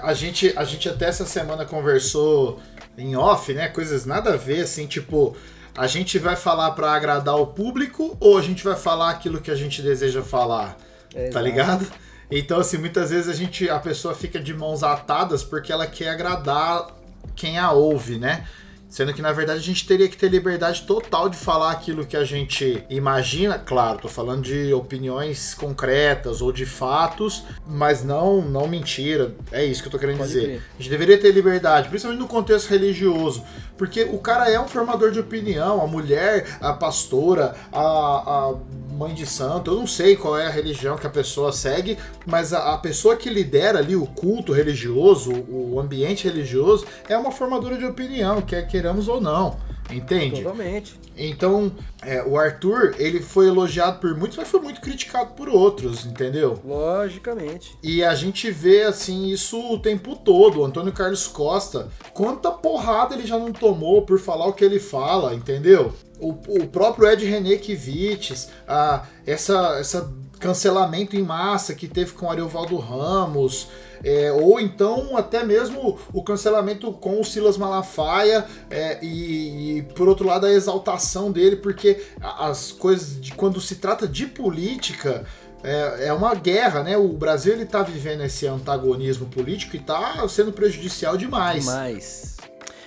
A 0.02 0.12
gente, 0.12 0.52
a 0.56 0.64
gente 0.64 0.88
até 0.88 1.06
essa 1.06 1.24
semana 1.24 1.64
conversou 1.64 2.58
em 2.96 3.16
off, 3.16 3.52
né? 3.54 3.68
Coisas 3.68 4.04
nada 4.04 4.34
a 4.34 4.36
ver, 4.36 4.60
assim, 4.60 4.86
tipo, 4.86 5.34
a 5.76 5.86
gente 5.86 6.18
vai 6.18 6.36
falar 6.36 6.70
pra 6.72 6.92
agradar 6.92 7.36
o 7.36 7.46
público 7.46 8.16
ou 8.20 8.38
a 8.38 8.42
gente 8.42 8.62
vai 8.62 8.76
falar 8.76 9.10
aquilo 9.10 9.40
que 9.40 9.50
a 9.50 9.56
gente 9.56 9.82
deseja 9.82 10.22
falar, 10.22 10.76
É, 11.14 11.28
tá 11.30 11.40
ligado? 11.40 11.86
Então, 12.30 12.60
assim, 12.60 12.78
muitas 12.78 13.10
vezes 13.10 13.28
a 13.28 13.34
gente, 13.34 13.68
a 13.68 13.78
pessoa 13.78 14.14
fica 14.14 14.40
de 14.40 14.54
mãos 14.54 14.82
atadas 14.82 15.42
porque 15.42 15.72
ela 15.72 15.86
quer 15.86 16.08
agradar 16.08 16.88
quem 17.36 17.58
a 17.58 17.70
ouve, 17.70 18.18
né? 18.18 18.46
Sendo 18.94 19.12
que 19.12 19.20
na 19.20 19.32
verdade 19.32 19.58
a 19.58 19.62
gente 19.62 19.88
teria 19.88 20.08
que 20.08 20.16
ter 20.16 20.28
liberdade 20.28 20.82
total 20.82 21.28
de 21.28 21.36
falar 21.36 21.72
aquilo 21.72 22.06
que 22.06 22.16
a 22.16 22.22
gente 22.22 22.84
imagina. 22.88 23.58
Claro, 23.58 23.98
tô 23.98 24.08
falando 24.08 24.42
de 24.42 24.72
opiniões 24.72 25.52
concretas 25.52 26.40
ou 26.40 26.52
de 26.52 26.64
fatos, 26.64 27.42
mas 27.66 28.04
não 28.04 28.40
não 28.40 28.68
mentira. 28.68 29.34
É 29.50 29.64
isso 29.64 29.82
que 29.82 29.88
eu 29.88 29.90
tô 29.90 29.98
querendo 29.98 30.18
Pode 30.18 30.28
dizer. 30.28 30.44
crer. 30.44 30.62
A 30.78 30.80
gente 30.80 30.90
deveria 30.90 31.18
ter 31.18 31.32
liberdade, 31.32 31.88
principalmente 31.88 32.20
no 32.20 32.28
contexto 32.28 32.68
religioso, 32.70 33.42
porque 33.76 34.04
o 34.04 34.18
cara 34.18 34.48
é 34.48 34.60
um 34.60 34.68
formador 34.68 35.10
de 35.10 35.18
opinião, 35.18 35.82
a 35.82 35.88
mulher, 35.88 36.56
a 36.60 36.72
pastora, 36.72 37.56
a, 37.72 37.80
a 37.80 38.54
mãe 38.94 39.12
de 39.12 39.26
santo, 39.26 39.72
eu 39.72 39.76
não 39.76 39.86
sei 39.86 40.14
qual 40.14 40.38
é 40.38 40.46
a 40.46 40.50
religião 40.50 40.96
que 40.96 41.06
a 41.06 41.10
pessoa 41.10 41.50
segue, 41.50 41.98
mas 42.24 42.52
a, 42.52 42.74
a 42.74 42.78
pessoa 42.78 43.16
que 43.16 43.28
lidera 43.28 43.80
ali 43.80 43.96
o 43.96 44.06
culto 44.06 44.52
religioso, 44.52 45.32
o 45.48 45.80
ambiente 45.80 46.24
religioso, 46.24 46.86
é 47.08 47.18
uma 47.18 47.32
formadora 47.32 47.76
de 47.76 47.84
opinião, 47.84 48.40
quer 48.40 48.66
queiramos 48.84 49.08
ou 49.08 49.20
não. 49.20 49.56
Entende? 49.90 50.42
Totalmente. 50.42 50.98
Então, 51.16 51.70
é, 52.02 52.22
o 52.22 52.38
Arthur, 52.38 52.94
ele 52.98 53.20
foi 53.20 53.46
elogiado 53.46 54.00
por 54.00 54.16
muitos, 54.16 54.36
mas 54.36 54.48
foi 54.48 54.60
muito 54.60 54.80
criticado 54.80 55.32
por 55.32 55.48
outros, 55.48 56.06
entendeu? 56.06 56.58
Logicamente. 56.64 57.76
E 57.82 58.02
a 58.02 58.14
gente 58.14 58.50
vê, 58.50 58.82
assim, 58.82 59.26
isso 59.26 59.58
o 59.72 59.78
tempo 59.78 60.16
todo. 60.16 60.60
O 60.60 60.64
Antônio 60.64 60.92
Carlos 60.92 61.26
Costa, 61.26 61.88
quanta 62.12 62.50
porrada 62.50 63.14
ele 63.14 63.26
já 63.26 63.38
não 63.38 63.52
tomou 63.52 64.02
por 64.02 64.18
falar 64.18 64.46
o 64.46 64.54
que 64.54 64.64
ele 64.64 64.80
fala, 64.80 65.34
entendeu? 65.34 65.92
O, 66.18 66.30
o 66.30 66.66
próprio 66.66 67.08
Ed 67.08 67.24
René 67.24 67.56
Kivitz, 67.56 68.48
a, 68.66 69.04
essa, 69.26 69.76
essa 69.78 70.12
cancelamento 70.40 71.14
em 71.14 71.22
massa 71.22 71.74
que 71.74 71.86
teve 71.86 72.12
com 72.12 72.26
o 72.26 72.30
Ariovaldo 72.30 72.76
Ramos, 72.76 73.68
é, 74.04 74.30
ou 74.30 74.60
então 74.60 75.16
até 75.16 75.42
mesmo 75.42 75.98
o 76.12 76.22
cancelamento 76.22 76.92
com 76.92 77.20
o 77.20 77.24
Silas 77.24 77.56
Malafaia 77.56 78.44
é, 78.70 78.98
e, 79.02 79.78
e, 79.78 79.82
por 79.94 80.08
outro 80.08 80.26
lado 80.26 80.46
a 80.46 80.52
exaltação 80.52 81.32
dele, 81.32 81.56
porque 81.56 82.04
as 82.20 82.70
coisas 82.70 83.20
de 83.20 83.32
quando 83.32 83.60
se 83.60 83.76
trata 83.76 84.06
de 84.06 84.26
política 84.26 85.24
é, 85.62 86.08
é 86.08 86.12
uma 86.12 86.34
guerra, 86.34 86.82
né? 86.82 86.96
O 86.96 87.08
Brasil 87.08 87.54
ele 87.54 87.64
tá 87.64 87.82
vivendo 87.82 88.22
esse 88.22 88.46
antagonismo 88.46 89.26
político 89.26 89.74
e 89.74 89.78
tá 89.78 90.28
sendo 90.28 90.52
prejudicial 90.52 91.16
demais. 91.16 91.64
Mas. 91.64 92.36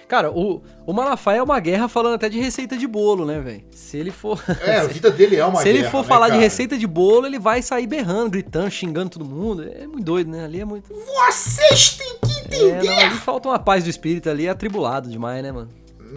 Cara, 0.08 0.32
o, 0.32 0.62
o 0.86 0.94
Malafaia 0.94 1.40
é 1.40 1.44
uma 1.44 1.60
guerra 1.60 1.88
falando 1.90 2.14
até 2.16 2.30
de 2.30 2.40
receita 2.40 2.78
de 2.78 2.88
bolo, 2.88 3.26
né, 3.26 3.40
velho? 3.42 3.64
Se 3.72 3.98
ele 3.98 4.10
for. 4.12 4.42
É, 4.66 4.78
a 4.78 4.84
vida 4.88 5.12
dele 5.12 5.36
é 5.36 5.44
uma 5.46 5.60
Se 5.62 5.68
ele 5.68 5.80
guerra, 5.80 5.92
for 5.92 6.02
né, 6.02 6.08
falar 6.08 6.28
de 6.28 6.32
cara? 6.34 6.44
receita 6.44 6.78
de 6.78 6.88
bolo, 6.88 7.26
ele 7.28 7.38
vai 7.40 7.62
sair 7.62 7.86
berrando, 7.88 8.32
gritando, 8.32 8.72
xingando 8.72 9.10
todo 9.10 9.26
mundo. 9.26 9.64
É 9.64 9.86
muito 9.86 10.04
doido, 10.06 10.32
né? 10.32 10.46
Ali 10.46 10.62
é 10.62 10.66
muito. 10.66 10.94
Vocês 10.94 11.98
têm 11.98 12.18
que 12.22 12.32
É, 12.56 12.70
entender! 12.70 12.84
não, 12.90 12.98
ali 12.98 13.16
falta 13.16 13.50
uma 13.50 13.60
paz 13.60 13.84
do 13.84 13.90
espírito 13.90 14.30
ali, 14.30 14.46
é 14.48 14.50
atribulado 14.50 15.10
demais, 15.10 15.44
né, 15.44 15.52
mano? 15.52 15.70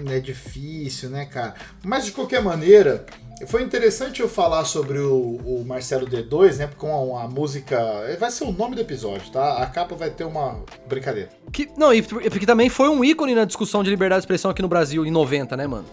É 0.08 0.20
difícil, 0.20 1.10
né, 1.10 1.24
cara? 1.24 1.54
Mas 1.84 2.04
de 2.04 2.12
qualquer 2.12 2.42
maneira, 2.42 3.04
foi 3.46 3.62
interessante 3.62 4.20
eu 4.20 4.28
falar 4.28 4.64
sobre 4.64 4.98
o, 4.98 5.36
o 5.44 5.64
Marcelo 5.64 6.06
D2, 6.06 6.56
né? 6.56 6.70
Com 6.76 7.16
a, 7.16 7.24
a 7.24 7.28
música. 7.28 7.78
Vai 8.18 8.30
ser 8.30 8.44
o 8.44 8.52
nome 8.52 8.74
do 8.74 8.80
episódio, 8.80 9.30
tá? 9.32 9.58
A 9.58 9.66
capa 9.66 9.94
vai 9.94 10.10
ter 10.10 10.24
uma 10.24 10.62
brincadeira. 10.86 11.30
Que, 11.52 11.68
não, 11.76 11.92
e 11.92 12.02
porque 12.02 12.46
também 12.46 12.68
foi 12.68 12.88
um 12.88 13.04
ícone 13.04 13.34
na 13.34 13.44
discussão 13.44 13.82
de 13.82 13.90
liberdade 13.90 14.20
de 14.20 14.24
expressão 14.24 14.50
aqui 14.50 14.62
no 14.62 14.68
Brasil 14.68 15.06
em 15.06 15.10
90, 15.10 15.56
né, 15.56 15.66
mano? 15.66 15.86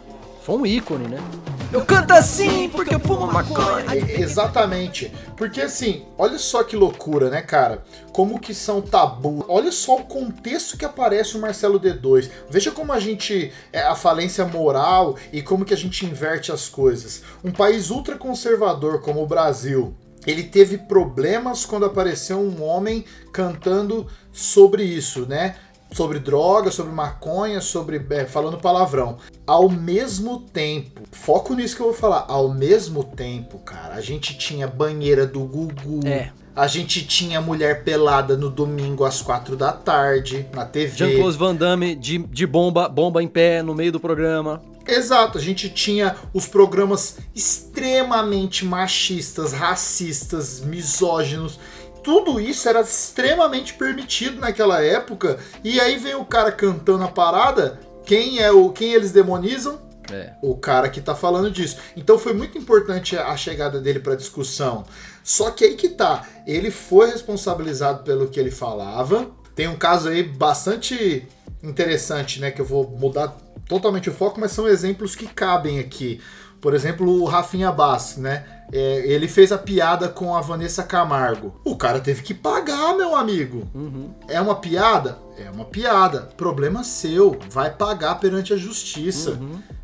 Foi 0.48 0.56
um 0.56 0.66
ícone, 0.66 1.10
né? 1.10 1.18
Eu 1.74 1.84
canto 1.84 2.14
assim 2.14 2.70
porque 2.70 2.96
eu 2.96 3.02
fumo 3.02 3.28
maconha. 3.28 3.84
É, 3.92 4.22
Exatamente. 4.22 5.12
Porque 5.36 5.60
assim, 5.60 6.06
olha 6.18 6.40
só 6.40 6.64
que 6.64 6.74
loucura, 6.74 7.30
né, 7.30 7.42
cara? 7.42 7.84
Como 8.14 8.40
que 8.40 8.54
são 8.54 8.82
tabu. 8.82 9.44
Olha 9.50 9.74
só 9.74 9.98
o 9.98 10.06
contexto 10.06 10.78
que 10.78 10.86
aparece 10.86 11.36
o 11.36 11.42
Marcelo 11.42 11.78
D2. 11.78 12.30
Veja 12.50 12.72
como 12.72 12.94
a 12.94 13.00
gente. 13.02 13.52
É 13.74 13.82
a 13.82 13.94
falência 13.94 14.46
moral 14.46 15.18
e 15.34 15.42
como 15.42 15.66
que 15.66 15.74
a 15.74 15.78
gente 15.78 16.06
inverte 16.06 16.50
as 16.50 16.70
coisas. 16.70 17.24
Um 17.44 17.52
país 17.52 17.90
ultraconservador 17.90 19.02
como 19.02 19.22
o 19.22 19.28
Brasil. 19.28 19.94
Ele 20.26 20.44
teve 20.44 20.78
problemas 20.78 21.66
quando 21.66 21.86
apareceu 21.86 22.40
um 22.40 22.64
homem 22.64 23.04
cantando 23.34 24.08
sobre 24.32 24.84
isso, 24.84 25.26
né? 25.26 25.56
Sobre 25.92 26.20
droga, 26.20 26.70
sobre 26.70 26.92
maconha, 26.92 27.62
sobre. 27.62 28.06
é, 28.10 28.26
falando 28.26 28.58
palavrão. 28.58 29.18
Ao 29.46 29.70
mesmo 29.70 30.40
tempo, 30.40 31.02
foco 31.12 31.54
nisso 31.54 31.76
que 31.76 31.82
eu 31.82 31.88
vou 31.88 31.96
falar. 31.96 32.26
Ao 32.28 32.50
mesmo 32.54 33.04
tempo, 33.04 33.60
cara, 33.60 33.96
a 33.96 34.02
gente 34.02 34.38
tinha 34.38 34.68
banheira 34.68 35.26
do 35.26 35.40
Gugu. 35.42 36.06
É. 36.06 36.32
A 36.56 36.66
gente 36.66 37.06
tinha 37.06 37.40
mulher 37.40 37.84
pelada 37.84 38.36
no 38.36 38.50
domingo 38.50 39.06
às 39.06 39.22
quatro 39.22 39.56
da 39.56 39.72
tarde, 39.72 40.48
na 40.54 40.66
TV. 40.66 40.98
Jean-Claude 40.98 41.38
Van 41.38 41.56
Damme 41.56 41.96
de, 41.96 42.18
de 42.18 42.48
bomba, 42.48 42.90
bomba 42.90 43.22
em 43.22 43.28
pé 43.28 43.62
no 43.62 43.76
meio 43.76 43.92
do 43.92 44.00
programa. 44.00 44.62
Exato, 44.88 45.38
a 45.38 45.42
gente 45.42 45.70
tinha 45.70 46.16
os 46.34 46.48
programas 46.48 47.18
extremamente 47.36 48.64
machistas, 48.64 49.52
racistas, 49.52 50.62
misóginos. 50.62 51.60
Tudo 52.08 52.40
isso 52.40 52.70
era 52.70 52.80
extremamente 52.80 53.74
permitido 53.74 54.40
naquela 54.40 54.82
época. 54.82 55.40
E 55.62 55.78
aí 55.78 55.98
vem 55.98 56.16
o 56.16 56.24
cara 56.24 56.54
cantando 56.54 57.04
a 57.04 57.10
parada. 57.10 57.82
Quem 58.06 58.40
é 58.40 58.50
o 58.50 58.70
quem 58.70 58.94
eles 58.94 59.12
demonizam? 59.12 59.86
É. 60.10 60.36
o 60.42 60.56
cara 60.56 60.88
que 60.88 61.02
tá 61.02 61.14
falando 61.14 61.52
disso. 61.52 61.80
Então 61.98 62.18
foi 62.18 62.32
muito 62.32 62.58
importante 62.58 63.18
a 63.18 63.36
chegada 63.36 63.82
dele 63.82 64.00
pra 64.00 64.16
discussão. 64.16 64.86
Só 65.22 65.52
que 65.52 65.66
aí 65.66 65.76
que 65.76 65.90
tá, 65.90 66.26
ele 66.48 66.72
foi 66.72 67.12
responsabilizado 67.12 68.04
pelo 68.04 68.30
que 68.30 68.40
ele 68.40 68.52
falava. 68.52 69.30
Tem 69.54 69.68
um 69.68 69.76
caso 69.76 70.08
aí 70.08 70.24
bastante 70.24 71.28
interessante, 71.62 72.40
né, 72.40 72.52
que 72.52 72.62
eu 72.62 72.66
vou 72.66 72.90
mudar 72.90 73.36
totalmente 73.68 74.10
o 74.10 74.14
foco, 74.14 74.40
mas 74.40 74.54
são 74.54 74.66
exemplos 74.66 75.14
que 75.14 75.28
cabem 75.28 75.78
aqui. 75.78 76.22
Por 76.62 76.74
exemplo, 76.74 77.22
o 77.22 77.26
Rafinha 77.26 77.70
Bass, 77.70 78.16
né? 78.16 78.46
É, 78.72 78.98
ele 79.06 79.28
fez 79.28 79.52
a 79.52 79.58
piada 79.58 80.10
com 80.10 80.36
a 80.36 80.42
Vanessa 80.42 80.84
Camargo. 80.84 81.60
O 81.64 81.76
cara 81.78 82.00
teve 82.00 82.22
que 82.22 82.34
pagar, 82.34 82.96
meu 82.98 83.16
amigo. 83.16 83.68
É 84.28 84.42
uma 84.42 84.56
piada? 84.56 85.20
É 85.38 85.50
uma 85.50 85.66
piada. 85.66 86.30
Problema 86.36 86.84
seu. 86.84 87.38
Vai 87.50 87.74
pagar 87.74 88.16
perante 88.20 88.54
a 88.54 88.58
justiça. 88.58 89.40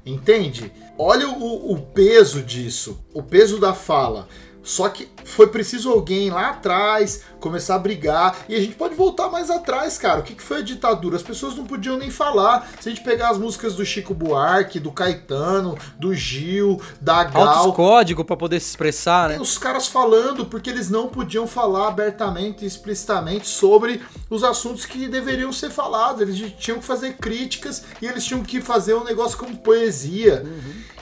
Entende? 0.05 0.71
Olha 0.97 1.29
o, 1.29 1.71
o 1.73 1.79
peso 1.79 2.41
disso. 2.43 2.99
O 3.13 3.23
peso 3.23 3.59
da 3.59 3.73
fala. 3.73 4.27
Só 4.63 4.87
que 4.87 5.09
foi 5.25 5.47
preciso 5.47 5.91
alguém 5.91 6.29
lá 6.29 6.51
atrás 6.51 7.21
começar 7.39 7.75
a 7.75 7.79
brigar. 7.79 8.37
E 8.47 8.55
a 8.55 8.59
gente 8.59 8.75
pode 8.75 8.95
voltar 8.95 9.29
mais 9.29 9.49
atrás, 9.49 9.97
cara. 9.97 10.21
O 10.21 10.23
que, 10.23 10.41
foi 10.41 10.59
a 10.59 10.61
ditadura? 10.61 11.17
As 11.17 11.21
pessoas 11.21 11.55
não 11.55 11.65
podiam 11.65 11.97
nem 11.97 12.09
falar. 12.09 12.69
Se 12.79 12.87
a 12.87 12.91
gente 12.91 13.03
pegar 13.03 13.29
as 13.29 13.37
músicas 13.37 13.75
do 13.75 13.85
Chico 13.85 14.13
Buarque, 14.13 14.79
do 14.79 14.91
Caetano, 14.91 15.77
do 15.99 16.13
Gil, 16.15 16.81
da 17.01 17.25
Gal. 17.25 17.47
Altos 17.47 17.75
códigos 17.75 18.25
pra 18.25 18.37
poder 18.37 18.61
se 18.61 18.69
expressar, 18.69 19.29
né? 19.29 19.39
Os 19.39 19.57
caras 19.57 19.87
falando 19.87 20.45
porque 20.45 20.69
eles 20.69 20.89
não 20.89 21.09
podiam 21.09 21.45
falar 21.45 21.89
abertamente 21.89 22.63
e 22.63 22.67
explicitamente 22.67 23.47
sobre 23.47 24.01
os 24.29 24.43
assuntos 24.43 24.85
que 24.85 25.07
deveriam 25.09 25.51
ser 25.51 25.69
falados. 25.69 26.21
Eles 26.21 26.53
tinham 26.57 26.79
que 26.79 26.85
fazer 26.85 27.17
críticas 27.17 27.83
e 28.01 28.05
eles 28.05 28.23
tinham 28.23 28.41
que 28.41 28.61
fazer 28.61 28.93
um 28.93 29.03
negócio 29.03 29.37
como 29.37 29.57
poesia. 29.57 30.45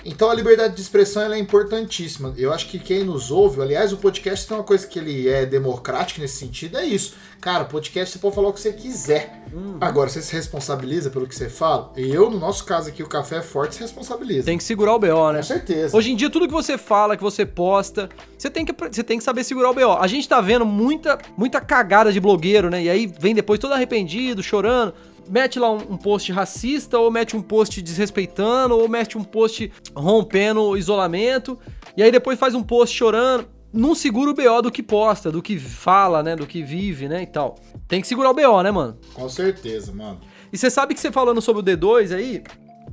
Então 0.04 0.30
a 0.30 0.34
liberdade 0.34 0.76
de 0.76 0.82
expressão 0.82 1.32
é 1.32 1.38
importantíssima. 1.38 2.34
Eu 2.38 2.52
acho 2.54 2.68
que 2.68 2.80
quem 2.80 3.04
nos 3.04 3.32
ouve, 3.32 3.62
aliás, 3.62 3.94
o 3.94 3.98
podcast 3.98 4.48
tem 4.48 4.58
uma 4.58 4.64
coisa 4.64 4.88
que 4.88 4.98
ele 4.98 5.30
é 5.30 5.46
democrático 5.46 6.22
nesse 6.22 6.38
sentido, 6.38 6.78
é 6.78 6.86
isso. 6.86 7.16
Cara, 7.40 7.66
podcast 7.66 8.14
você 8.14 8.20
pode 8.20 8.36
falar 8.36 8.50
o 8.50 8.54
que 8.54 8.60
você 8.60 8.72
quiser. 8.72 9.42
Agora, 9.82 10.10
você 10.10 10.22
se 10.22 10.32
responsabiliza 10.34 11.10
pelo 11.10 11.28
que 11.28 11.36
você 11.36 11.50
fala? 11.50 11.92
Eu, 11.98 12.30
no 12.30 12.40
nosso 12.40 12.64
caso 12.64 12.90
aqui, 12.90 13.02
o 13.02 13.08
Café 13.08 13.38
é 13.38 13.42
Forte, 13.42 13.76
se 13.76 13.82
responsabiliza. 13.82 14.46
Tem 14.46 14.58
que 14.58 14.64
segurar 14.64 14.96
o 14.96 15.00
BO, 15.00 15.32
né? 15.32 15.40
Com 15.40 15.44
certeza. 15.44 15.98
Hoje 15.98 16.12
em 16.12 16.16
dia, 16.16 16.30
tudo 16.30 16.48
que 16.48 16.54
você 16.54 16.78
fala, 16.78 17.18
que 17.18 17.24
você 17.24 17.46
posta, 17.46 18.10
você 18.38 18.50
tem 18.50 18.64
que, 18.64 18.74
você 18.74 19.04
tem 19.04 19.18
que 19.18 19.24
saber 19.24 19.44
segurar 19.44 19.72
o 19.72 19.74
BO. 19.74 19.98
A 20.00 20.08
gente 20.08 20.30
tá 20.30 20.40
vendo 20.40 20.66
muita, 20.66 21.18
muita 21.36 21.60
cagada 21.60 22.12
de 22.12 22.20
blogueiro, 22.20 22.70
né? 22.70 22.84
E 22.84 22.90
aí 22.90 23.12
vem 23.20 23.34
depois 23.34 23.60
todo 23.60 23.74
arrependido, 23.74 24.44
chorando. 24.44 24.94
Mete 25.32 25.58
lá 25.58 25.72
um, 25.72 25.94
um 25.94 25.98
post 25.98 26.30
racista, 26.32 27.00
ou 27.00 27.10
mete 27.10 27.38
um 27.38 27.42
post 27.42 27.82
desrespeitando, 27.82 28.78
ou 28.78 28.88
mete 28.90 29.18
um 29.18 29.24
post 29.24 29.72
rompendo 29.96 30.62
o 30.62 30.76
isolamento. 30.78 31.58
E 31.96 32.04
aí 32.04 32.12
depois 32.12 32.38
faz 32.38 32.54
um 32.54 32.62
post 32.62 32.96
chorando. 32.96 33.48
Não 33.74 33.96
segura 33.96 34.30
o 34.32 34.34
BO 34.34 34.62
do 34.64 34.70
que 34.72 34.84
posta, 34.84 35.32
do 35.32 35.42
que 35.42 35.58
fala, 35.58 36.22
né? 36.22 36.36
Do 36.36 36.46
que 36.46 36.62
vive, 36.62 37.08
né? 37.08 37.24
E 37.24 37.26
tal. 37.26 37.56
Tem 37.88 38.02
que 38.02 38.08
segurar 38.08 38.30
o 38.32 38.34
BO, 38.34 38.62
né, 38.62 38.70
mano? 38.72 38.98
Com 39.14 39.30
certeza, 39.30 39.94
mano. 39.94 40.20
E 40.52 40.58
você 40.58 40.70
sabe 40.70 40.94
que 40.94 41.00
você 41.00 41.10
falando 41.10 41.42
sobre 41.42 41.62
o 41.62 41.78
D2 41.78 42.14
aí, 42.14 42.44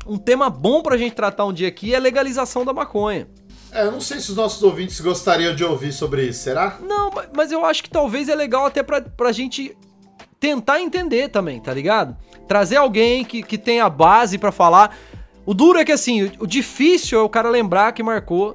um 0.06 0.16
tema 0.16 0.48
bom 0.48 0.80
pra 0.80 0.96
gente 0.96 1.16
tratar 1.16 1.44
um 1.46 1.52
dia 1.52 1.66
aqui 1.66 1.92
é 1.92 1.96
a 1.96 2.00
legalização 2.00 2.64
da 2.64 2.72
maconha. 2.72 3.26
É, 3.72 3.82
eu 3.82 3.90
não 3.90 4.00
sei 4.00 4.20
se 4.20 4.30
os 4.30 4.36
nossos 4.36 4.62
ouvintes 4.62 5.00
gostariam 5.00 5.54
de 5.56 5.64
ouvir 5.64 5.92
sobre 5.92 6.22
isso, 6.26 6.44
será? 6.44 6.78
Não, 6.80 7.10
ma- 7.10 7.26
mas 7.36 7.50
eu 7.50 7.66
acho 7.66 7.82
que 7.82 7.90
talvez 7.90 8.28
é 8.28 8.34
legal 8.36 8.64
até 8.64 8.82
pra, 8.84 9.00
pra 9.02 9.32
gente 9.32 9.76
tentar 10.40 10.80
entender 10.80 11.28
também, 11.28 11.60
tá 11.60 11.74
ligado? 11.74 12.16
Trazer 12.48 12.76
alguém 12.76 13.24
que, 13.24 13.42
que 13.42 13.58
tenha 13.58 13.88
base 13.88 14.38
pra 14.38 14.50
falar. 14.50 14.96
O 15.44 15.54
duro 15.54 15.78
é 15.78 15.84
que 15.84 15.92
assim, 15.92 16.32
o, 16.40 16.46
difícil 16.46 17.20
é 17.20 17.22
o 17.22 17.28
cara 17.28 17.48
lembrar 17.48 17.92
que 17.92 18.02
marcou 18.02 18.54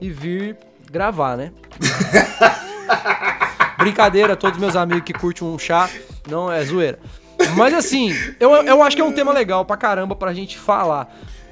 e 0.00 0.10
vir 0.10 0.56
gravar, 0.90 1.36
né? 1.36 1.52
Brincadeira, 3.78 4.36
todos 4.36 4.58
meus 4.58 4.74
amigos 4.74 5.04
que 5.04 5.12
curtem 5.12 5.46
um 5.46 5.58
chá, 5.58 5.88
não 6.28 6.50
é 6.50 6.64
zoeira. 6.64 6.98
Mas 7.56 7.72
assim, 7.72 8.12
eu, 8.40 8.50
eu 8.50 8.82
acho 8.82 8.96
que 8.96 9.02
é 9.02 9.04
um 9.04 9.12
tema 9.12 9.32
legal 9.32 9.64
pra 9.64 9.76
caramba 9.76 10.16
pra 10.16 10.34
gente 10.34 10.58
falar. 10.58 11.08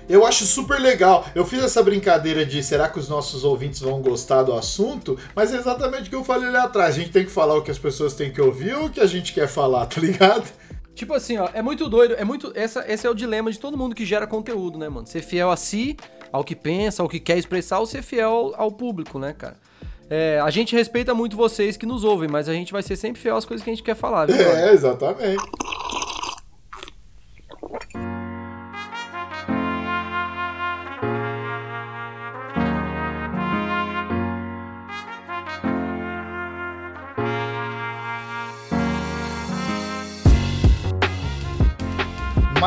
Eu 0.08 0.24
acho 0.24 0.44
super 0.44 0.80
legal. 0.80 1.26
Eu 1.34 1.44
fiz 1.44 1.62
essa 1.62 1.82
brincadeira 1.82 2.46
de 2.46 2.62
será 2.62 2.88
que 2.88 2.98
os 2.98 3.08
nossos 3.08 3.42
ouvintes 3.42 3.80
vão 3.80 4.00
gostar 4.00 4.44
do 4.44 4.52
assunto? 4.52 5.18
Mas 5.34 5.52
é 5.52 5.56
exatamente 5.56 6.06
o 6.06 6.10
que 6.10 6.16
eu 6.16 6.24
falei 6.24 6.48
ali 6.48 6.56
atrás. 6.56 6.94
A 6.94 6.98
gente 6.98 7.10
tem 7.10 7.24
que 7.24 7.30
falar 7.30 7.56
o 7.56 7.62
que 7.62 7.70
as 7.70 7.78
pessoas 7.78 8.14
têm 8.14 8.30
que 8.30 8.40
ouvir 8.40 8.76
ou 8.76 8.86
o 8.86 8.90
que 8.90 9.00
a 9.00 9.06
gente 9.06 9.32
quer 9.32 9.48
falar, 9.48 9.86
tá 9.86 10.00
ligado? 10.00 10.46
Tipo 10.96 11.12
assim, 11.12 11.36
ó, 11.36 11.50
é 11.52 11.60
muito 11.60 11.90
doido, 11.90 12.14
é 12.14 12.24
muito. 12.24 12.50
Essa, 12.54 12.82
esse 12.90 13.06
é 13.06 13.10
o 13.10 13.14
dilema 13.14 13.52
de 13.52 13.60
todo 13.60 13.76
mundo 13.76 13.94
que 13.94 14.06
gera 14.06 14.26
conteúdo, 14.26 14.78
né, 14.78 14.88
mano? 14.88 15.06
Ser 15.06 15.20
fiel 15.20 15.50
a 15.50 15.56
si, 15.56 15.94
ao 16.32 16.42
que 16.42 16.56
pensa, 16.56 17.02
ao 17.02 17.08
que 17.08 17.20
quer 17.20 17.36
expressar, 17.36 17.80
ou 17.80 17.86
ser 17.86 18.00
fiel 18.00 18.54
ao, 18.56 18.72
público, 18.72 19.18
né, 19.18 19.34
cara? 19.36 19.58
É, 20.08 20.40
a 20.42 20.48
gente 20.48 20.74
respeita 20.74 21.12
muito 21.12 21.36
vocês 21.36 21.76
que 21.76 21.84
nos 21.84 22.02
ouvem, 22.02 22.30
mas 22.30 22.48
a 22.48 22.54
gente 22.54 22.72
vai 22.72 22.82
ser 22.82 22.96
sempre 22.96 23.20
fiel 23.20 23.36
às 23.36 23.44
coisas 23.44 23.62
que 23.62 23.68
a 23.68 23.74
gente 23.74 23.82
quer 23.82 23.94
falar, 23.94 24.24
viu? 24.24 24.36
É, 24.40 24.72
exatamente. 24.72 25.44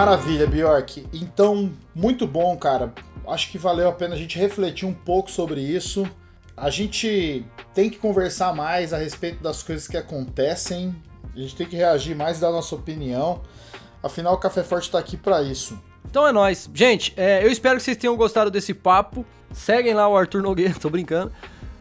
Maravilha, 0.09 0.47
Bjork. 0.47 1.05
Então, 1.13 1.71
muito 1.93 2.25
bom, 2.25 2.57
cara. 2.57 2.91
Acho 3.27 3.51
que 3.51 3.59
valeu 3.59 3.87
a 3.87 3.91
pena 3.91 4.15
a 4.15 4.17
gente 4.17 4.39
refletir 4.39 4.87
um 4.87 4.93
pouco 4.93 5.29
sobre 5.29 5.61
isso. 5.61 6.03
A 6.57 6.71
gente 6.71 7.45
tem 7.75 7.91
que 7.91 7.99
conversar 7.99 8.55
mais 8.55 8.91
a 8.91 8.97
respeito 8.97 9.43
das 9.43 9.61
coisas 9.61 9.87
que 9.87 9.95
acontecem. 9.95 10.95
A 11.35 11.39
gente 11.39 11.55
tem 11.55 11.67
que 11.67 11.75
reagir 11.75 12.15
mais 12.15 12.39
dar 12.39 12.49
nossa 12.49 12.73
opinião. 12.73 13.43
Afinal, 14.01 14.33
o 14.33 14.37
Café 14.39 14.63
Forte 14.63 14.89
tá 14.89 14.97
aqui 14.97 15.15
para 15.15 15.43
isso. 15.43 15.79
Então 16.09 16.27
é 16.27 16.31
nóis. 16.31 16.67
Gente, 16.73 17.13
é, 17.15 17.43
eu 17.43 17.51
espero 17.51 17.77
que 17.77 17.83
vocês 17.83 17.95
tenham 17.95 18.17
gostado 18.17 18.49
desse 18.49 18.73
papo. 18.73 19.23
Seguem 19.53 19.93
lá 19.93 20.09
o 20.09 20.17
Arthur 20.17 20.41
Nogueira, 20.41 20.73
tô 20.81 20.89
brincando. 20.89 21.31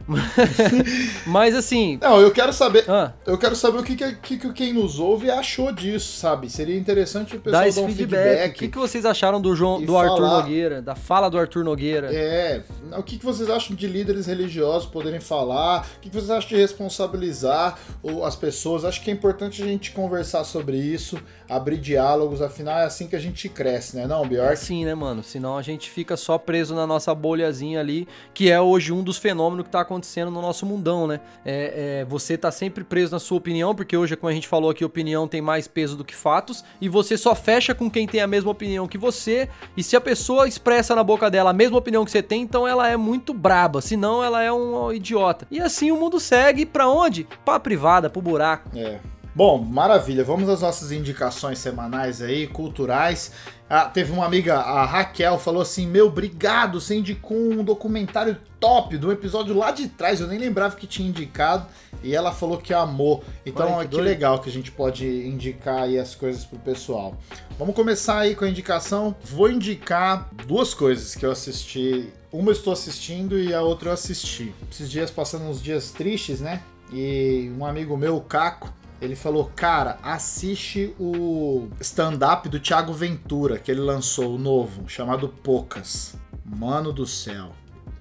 Mas 1.27 1.55
assim. 1.55 1.99
Não, 2.01 2.21
eu 2.21 2.31
quero 2.31 2.53
saber. 2.53 2.85
Ah, 2.89 3.13
Eu 3.27 3.37
quero 3.39 3.55
saber 3.55 3.79
o 3.79 3.83
que, 3.83 3.95
que, 3.97 4.13
que, 4.15 4.39
que 4.39 4.53
quem 4.53 4.73
nos 4.73 4.99
ouve 4.99 5.31
achou 5.31 5.73
disso, 5.73 6.19
sabe? 6.19 6.51
Seria 6.51 6.77
interessante 6.77 7.37
o 7.37 7.41
pessoal 7.41 7.63
dar 7.63 7.69
esse 7.69 7.81
um 7.81 7.87
feedback. 7.89 8.23
feedback. 8.23 8.51
O 8.51 8.59
que, 8.59 8.69
que 8.69 8.79
vocês 8.79 9.05
acharam 9.05 9.41
do, 9.41 9.55
João, 9.55 9.83
do 9.83 9.97
Arthur 9.97 10.17
falar. 10.17 10.43
Nogueira? 10.43 10.83
Da 10.83 10.95
fala 10.95 11.29
do 11.29 11.39
Arthur 11.39 11.65
Nogueira? 11.65 12.09
É, 12.13 12.63
o 12.97 13.03
que, 13.03 13.19
que 13.19 13.25
vocês 13.25 13.51
acham 13.51 13.77
de 13.77 13.87
líderes 13.87 14.27
religiosos 14.27 14.89
poderem 14.89 15.21
falar? 15.21 15.87
O 15.97 16.01
que, 16.01 16.09
que 16.09 16.17
vocês 16.17 16.31
acham 16.31 16.49
de 16.49 16.57
responsabilizar 16.57 17.79
as 18.25 18.37
pessoas? 18.37 18.85
Acho 18.85 19.03
que 19.03 19.11
é 19.11 19.15
importante 19.15 19.63
a 19.63 19.67
gente 19.67 19.93
conversar 19.93 20.45
sobre 20.45 20.77
isso, 20.77 21.19
abrir 21.49 21.79
diálogos, 21.79 22.41
afinal 22.43 22.79
é 22.79 22.85
assim 22.85 23.07
que 23.07 23.17
a 23.17 23.21
gente 23.21 23.49
cresce, 23.49 23.97
né, 23.97 24.07
não, 24.07 24.25
É 24.25 24.29
Bjork? 24.29 24.53
assim, 24.53 24.85
né, 24.85 24.95
mano? 24.95 25.23
Senão 25.23 25.57
a 25.57 25.63
gente 25.63 25.91
fica 25.91 26.17
só 26.17 26.39
preso 26.39 26.75
na 26.75 26.87
nossa 26.87 27.15
bolhazinha 27.15 27.81
ali, 27.81 28.07
que 28.33 28.51
é 28.51 28.61
hoje 28.61 28.93
um 28.93 29.03
dos 29.03 29.19
fenômenos 29.19 29.65
que 29.65 29.71
tá 29.71 29.81
acontecendo 29.81 29.98
no 30.31 30.43
nosso 30.43 30.67
mundão, 30.67 31.07
né? 31.07 31.21
É, 31.45 32.01
é, 32.01 32.05
você 32.05 32.37
tá 32.37 32.51
sempre 32.51 32.85
preso 32.85 33.13
na 33.13 33.19
sua 33.19 33.39
opinião, 33.39 33.75
porque 33.75 33.97
hoje, 33.97 34.17
como 34.17 34.31
a 34.31 34.35
gente 34.35 34.49
falou 34.49 34.71
aqui, 34.71 34.85
opinião 34.85 35.27
tem 35.27 35.41
mais 35.41 35.67
peso 35.67 35.97
do 35.97 36.05
que 36.05 36.15
fatos, 36.15 36.65
e 36.81 36.89
você 36.89 37.17
só 37.17 37.35
fecha 37.35 37.75
com 37.75 37.91
quem 37.91 38.07
tem 38.07 38.21
a 38.21 38.27
mesma 38.27 38.51
opinião 38.51 38.87
que 38.87 38.99
você, 38.99 39.49
e 39.77 39.83
se 39.83 39.97
a 39.97 40.01
pessoa 40.01 40.49
expressa 40.49 40.95
na 40.95 41.03
boca 41.03 41.31
dela 41.31 41.51
a 41.51 41.55
mesma 41.55 41.79
opinião 41.79 42.05
que 42.05 42.11
você 42.11 42.23
tem, 42.23 42.43
então 42.43 42.67
ela 42.67 42.89
é 42.89 42.97
muito 42.97 43.33
braba, 43.33 43.81
senão 43.81 44.23
ela 44.23 44.43
é 44.43 44.53
um 44.53 44.93
idiota. 44.93 45.47
E 45.51 45.61
assim 45.61 45.91
o 45.91 45.97
mundo 45.97 46.21
segue 46.21 46.65
pra 46.67 46.89
onde? 46.89 47.27
Pra 47.45 47.59
privada, 47.59 48.11
pro 48.11 48.23
buraco. 48.23 48.71
É. 48.77 48.99
Bom, 49.39 49.57
maravilha. 49.57 50.25
Vamos 50.25 50.49
às 50.49 50.63
nossas 50.63 50.91
indicações 50.91 51.61
semanais 51.61 52.21
aí, 52.21 52.49
culturais. 52.49 53.31
Ah, 53.71 53.85
teve 53.85 54.11
uma 54.11 54.27
amiga, 54.27 54.57
a 54.57 54.85
Raquel, 54.85 55.39
falou 55.39 55.63
assim: 55.63 55.87
Meu, 55.87 56.09
obrigado, 56.09 56.81
você 56.81 56.97
indicou 56.97 57.37
um 57.37 57.63
documentário 57.63 58.37
top 58.59 58.99
do 58.99 59.13
episódio 59.13 59.57
lá 59.57 59.71
de 59.71 59.87
trás. 59.87 60.21
Eu 60.21 60.27
nem 60.27 60.41
lembrava 60.41 60.75
que 60.75 60.89
tinha 60.89 61.09
indicado. 61.09 61.69
E 62.03 62.17
ela 62.17 62.33
falou 62.33 62.59
que 62.59 62.75
amou. 62.75 63.23
Então, 63.47 63.75
Olha 63.75 63.87
que 63.87 63.95
que, 63.95 64.03
legal 64.03 64.41
que 64.41 64.51
a 64.51 64.53
gente 64.53 64.73
pode 64.73 65.07
indicar 65.07 65.83
aí 65.83 66.01
as 66.01 66.17
coisas 66.17 66.45
pro 66.45 66.59
pessoal. 66.59 67.17
Vamos 67.57 67.77
começar 67.77 68.19
aí 68.19 68.35
com 68.35 68.45
a 68.45 68.49
indicação. 68.49 69.15
Vou 69.23 69.49
indicar 69.49 70.31
duas 70.49 70.75
coisas 70.75 71.15
que 71.15 71.25
eu 71.25 71.31
assisti. 71.31 72.13
Uma 72.33 72.49
eu 72.49 72.55
estou 72.55 72.73
assistindo 72.73 73.39
e 73.39 73.55
a 73.55 73.63
outra 73.63 73.91
eu 73.91 73.93
assisti. 73.93 74.53
Esses 74.69 74.91
dias 74.91 75.13
passando 75.13 75.45
uns 75.45 75.63
dias 75.63 75.93
tristes, 75.93 76.41
né? 76.41 76.61
E 76.93 77.53
um 77.57 77.65
amigo 77.65 77.97
meu, 77.97 78.17
o 78.17 78.21
Caco, 78.21 78.73
ele 79.01 79.15
falou: 79.15 79.51
Cara, 79.55 79.99
assiste 80.03 80.95
o 80.99 81.69
stand-up 81.81 82.49
do 82.49 82.59
Thiago 82.59 82.93
Ventura, 82.93 83.59
que 83.59 83.71
ele 83.71 83.81
lançou, 83.81 84.35
o 84.35 84.39
novo, 84.39 84.89
chamado 84.89 85.29
Poucas. 85.29 86.17
Mano 86.45 86.93
do 86.93 87.07
céu. 87.07 87.53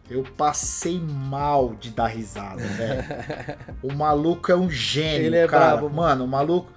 Eu 0.09 0.23
passei 0.37 0.99
mal 1.01 1.75
de 1.75 1.89
dar 1.89 2.07
risada, 2.07 2.63
velho. 2.63 3.03
o 3.83 3.93
maluco 3.93 4.49
é 4.51 4.55
um 4.55 4.69
gênio, 4.69 5.27
Ele 5.27 5.35
é 5.35 5.47
cara. 5.47 5.75
mano. 5.81 5.89
Mano, 5.89 6.23
o 6.23 6.27
maluco. 6.27 6.71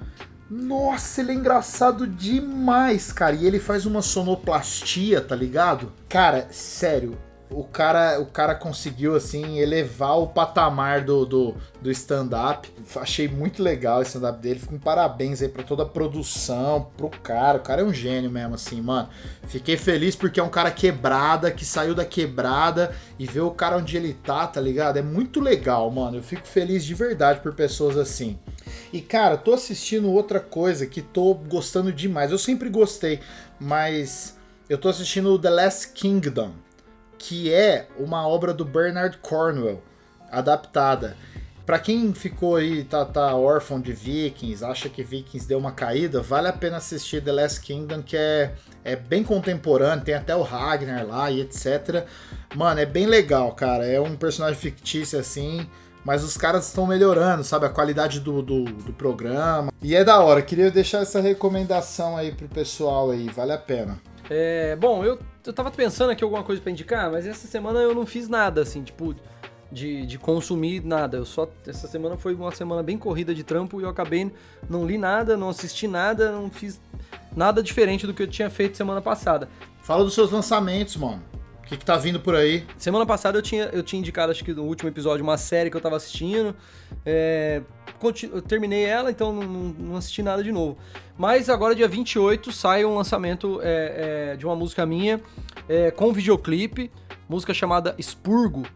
Nossa, 0.50 1.20
ele 1.20 1.30
é 1.30 1.34
engraçado 1.36 2.08
demais, 2.08 3.12
cara. 3.12 3.36
E 3.36 3.46
ele 3.46 3.60
faz 3.60 3.86
uma 3.86 4.02
sonoplastia, 4.02 5.20
tá 5.20 5.36
ligado? 5.36 5.92
Cara, 6.08 6.48
sério. 6.50 7.16
O 7.50 7.64
cara, 7.64 8.20
o 8.20 8.26
cara 8.26 8.54
conseguiu, 8.54 9.16
assim, 9.16 9.58
elevar 9.58 10.18
o 10.20 10.28
patamar 10.28 11.04
do, 11.04 11.26
do, 11.26 11.54
do 11.82 11.90
stand-up. 11.90 12.72
Achei 12.96 13.26
muito 13.26 13.60
legal 13.60 13.98
o 13.98 14.02
stand-up 14.02 14.40
dele. 14.40 14.60
Fico 14.60 14.74
com 14.74 14.78
parabéns 14.78 15.42
aí 15.42 15.48
pra 15.48 15.64
toda 15.64 15.82
a 15.82 15.86
produção, 15.86 16.90
pro 16.96 17.10
cara. 17.10 17.58
O 17.58 17.62
cara 17.62 17.82
é 17.82 17.84
um 17.84 17.92
gênio 17.92 18.30
mesmo, 18.30 18.54
assim, 18.54 18.80
mano. 18.80 19.08
Fiquei 19.48 19.76
feliz 19.76 20.14
porque 20.14 20.38
é 20.38 20.42
um 20.42 20.48
cara 20.48 20.70
quebrada, 20.70 21.50
que 21.50 21.64
saiu 21.64 21.92
da 21.92 22.04
quebrada 22.04 22.94
e 23.18 23.26
vê 23.26 23.40
o 23.40 23.50
cara 23.50 23.76
onde 23.78 23.96
ele 23.96 24.14
tá, 24.14 24.46
tá 24.46 24.60
ligado? 24.60 24.98
É 24.98 25.02
muito 25.02 25.40
legal, 25.40 25.90
mano. 25.90 26.18
Eu 26.18 26.22
fico 26.22 26.46
feliz 26.46 26.84
de 26.84 26.94
verdade 26.94 27.40
por 27.40 27.52
pessoas 27.52 27.98
assim. 27.98 28.38
E 28.92 29.00
cara, 29.00 29.36
tô 29.36 29.54
assistindo 29.54 30.10
outra 30.10 30.38
coisa 30.38 30.86
que 30.86 31.02
tô 31.02 31.34
gostando 31.34 31.92
demais. 31.92 32.30
Eu 32.30 32.38
sempre 32.38 32.68
gostei, 32.68 33.18
mas 33.58 34.38
eu 34.68 34.78
tô 34.78 34.88
assistindo 34.88 35.36
The 35.36 35.50
Last 35.50 35.88
Kingdom, 35.94 36.52
que 37.20 37.52
é 37.52 37.86
uma 37.98 38.26
obra 38.26 38.54
do 38.54 38.64
Bernard 38.64 39.18
Cornwell, 39.18 39.82
adaptada. 40.32 41.14
Pra 41.66 41.78
quem 41.78 42.14
ficou 42.14 42.56
aí, 42.56 42.82
tá, 42.82 43.04
tá 43.04 43.36
órfão 43.36 43.78
de 43.78 43.92
Vikings, 43.92 44.64
acha 44.64 44.88
que 44.88 45.04
Vikings 45.04 45.46
deu 45.46 45.58
uma 45.58 45.70
caída, 45.70 46.22
vale 46.22 46.48
a 46.48 46.52
pena 46.52 46.78
assistir 46.78 47.22
The 47.22 47.30
Last 47.30 47.60
Kingdom, 47.60 48.02
que 48.02 48.16
é, 48.16 48.54
é 48.82 48.96
bem 48.96 49.22
contemporâneo, 49.22 50.02
tem 50.02 50.14
até 50.14 50.34
o 50.34 50.40
Ragnar 50.40 51.06
lá 51.06 51.30
e 51.30 51.42
etc. 51.42 52.06
Mano, 52.56 52.80
é 52.80 52.86
bem 52.86 53.06
legal, 53.06 53.52
cara. 53.52 53.86
É 53.86 54.00
um 54.00 54.16
personagem 54.16 54.58
fictício 54.58 55.18
assim, 55.18 55.68
mas 56.02 56.24
os 56.24 56.38
caras 56.38 56.66
estão 56.66 56.86
melhorando, 56.86 57.44
sabe? 57.44 57.66
A 57.66 57.70
qualidade 57.70 58.18
do, 58.18 58.40
do, 58.40 58.64
do 58.64 58.92
programa. 58.94 59.70
E 59.82 59.94
é 59.94 60.02
da 60.02 60.18
hora. 60.20 60.40
Queria 60.40 60.70
deixar 60.70 61.02
essa 61.02 61.20
recomendação 61.20 62.16
aí 62.16 62.32
pro 62.32 62.48
pessoal 62.48 63.10
aí, 63.10 63.28
vale 63.28 63.52
a 63.52 63.58
pena. 63.58 64.00
É, 64.30 64.76
bom, 64.76 65.04
eu, 65.04 65.18
eu 65.44 65.52
tava 65.52 65.72
pensando 65.72 66.10
aqui 66.10 66.22
alguma 66.22 66.44
coisa 66.44 66.62
pra 66.62 66.70
indicar, 66.70 67.10
mas 67.10 67.26
essa 67.26 67.48
semana 67.48 67.80
eu 67.80 67.92
não 67.92 68.06
fiz 68.06 68.28
nada, 68.28 68.62
assim, 68.62 68.84
tipo, 68.84 69.12
de, 69.72 70.06
de 70.06 70.18
consumir 70.18 70.84
nada. 70.84 71.16
Eu 71.16 71.24
só. 71.24 71.48
Essa 71.66 71.88
semana 71.88 72.16
foi 72.16 72.34
uma 72.34 72.52
semana 72.52 72.82
bem 72.82 72.96
corrida 72.96 73.34
de 73.34 73.42
trampo 73.42 73.80
e 73.80 73.84
eu 73.84 73.88
acabei. 73.88 74.30
Não 74.68 74.86
li 74.86 74.96
nada, 74.96 75.36
não 75.36 75.48
assisti 75.48 75.88
nada, 75.88 76.30
não 76.30 76.50
fiz 76.50 76.80
nada 77.34 77.62
diferente 77.62 78.06
do 78.06 78.14
que 78.14 78.22
eu 78.22 78.28
tinha 78.28 78.48
feito 78.48 78.76
semana 78.76 79.00
passada. 79.00 79.48
Fala 79.82 80.04
dos 80.04 80.14
seus 80.14 80.30
lançamentos, 80.30 80.96
mano. 80.96 81.22
Que, 81.70 81.76
que 81.76 81.84
tá 81.84 81.96
vindo 81.96 82.18
por 82.18 82.34
aí? 82.34 82.66
Semana 82.76 83.06
passada 83.06 83.38
eu 83.38 83.42
tinha, 83.42 83.66
eu 83.66 83.80
tinha 83.84 84.00
indicado, 84.00 84.32
acho 84.32 84.42
que 84.44 84.52
no 84.52 84.64
último 84.64 84.88
episódio, 84.88 85.22
uma 85.22 85.36
série 85.36 85.70
que 85.70 85.76
eu 85.76 85.80
tava 85.80 85.94
assistindo. 85.94 86.52
É, 87.06 87.62
eu 88.32 88.42
terminei 88.42 88.82
ela, 88.82 89.08
então 89.08 89.32
não, 89.32 89.44
não- 89.44 89.96
assisti 89.96 90.20
nada 90.20 90.42
de 90.42 90.50
novo. 90.50 90.76
Mas 91.16 91.48
agora, 91.48 91.72
dia 91.72 91.86
28, 91.86 92.50
sai 92.50 92.84
um 92.84 92.96
lançamento 92.96 93.60
é, 93.62 94.32
é, 94.32 94.36
de 94.36 94.44
uma 94.44 94.56
música 94.56 94.84
minha 94.84 95.20
é, 95.68 95.92
com 95.92 96.12
videoclipe, 96.12 96.90
música 97.28 97.54
chamada 97.54 97.94
Expurgo. 97.96 98.66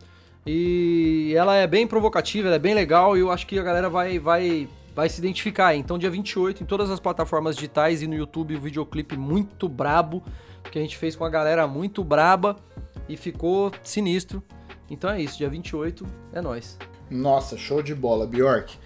E 0.46 1.35
ela 1.37 1.57
é 1.57 1.66
bem 1.66 1.88
provocativa, 1.88 2.46
ela 2.46 2.57
é 2.57 2.61
bem 2.61 2.74
legal 2.74 3.16
e 3.16 3.20
eu 3.20 3.33
acho 3.33 3.44
que 3.44 3.59
a 3.59 3.62
galera 3.64 3.90
vai, 3.90 4.20
vai, 4.20 4.68
vai 4.94 5.09
se 5.09 5.18
identificar. 5.18 5.74
Então, 5.74 5.98
dia 5.98 6.11
28, 6.11 6.62
em 6.62 6.66
todas 6.66 6.90
as 6.90 7.00
plataformas 7.00 7.57
digitais 7.57 8.02
e 8.02 8.07
no 8.07 8.14
YouTube, 8.14 8.54
o 8.54 8.61
videoclipe 8.61 9.16
muito 9.16 9.68
brabo, 9.68 10.22
que 10.70 10.78
a 10.78 10.83
gente 10.83 10.96
fez 10.96 11.16
com 11.16 11.24
a 11.24 11.30
galera 11.30 11.66
muito 11.66 12.04
braba 12.04 12.57
e 13.09 13.17
ficou 13.17 13.73
sinistro. 13.83 14.43
Então 14.90 15.11
é 15.11 15.21
isso, 15.21 15.38
dia 15.38 15.49
28 15.49 16.07
é 16.33 16.40
nóis. 16.40 16.79
Nossa, 17.11 17.57
show 17.57 17.83
de 17.83 17.95
bola, 17.95 18.27
Bjork. 18.27 18.79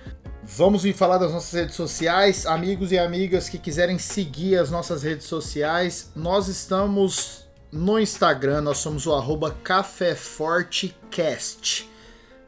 Vamos 0.42 0.82
vir 0.82 0.94
falar 0.94 1.18
das 1.18 1.32
nossas 1.32 1.52
redes 1.52 1.74
sociais. 1.74 2.46
Amigos 2.46 2.90
e 2.90 2.98
amigas 2.98 3.48
que 3.48 3.58
quiserem 3.58 3.98
seguir 3.98 4.56
as 4.56 4.70
nossas 4.70 5.02
redes 5.02 5.26
sociais, 5.26 6.10
nós 6.16 6.48
estamos 6.48 7.46
no 7.70 7.98
Instagram, 7.98 8.62
nós 8.62 8.78
somos 8.78 9.06
o 9.06 9.14
arroba 9.14 9.54
Café 9.62 10.14
Forte 10.14 10.96
Cast. 11.10 11.88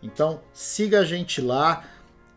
Então 0.03 0.41
siga 0.53 1.01
a 1.01 1.05
gente 1.05 1.41
lá. 1.41 1.85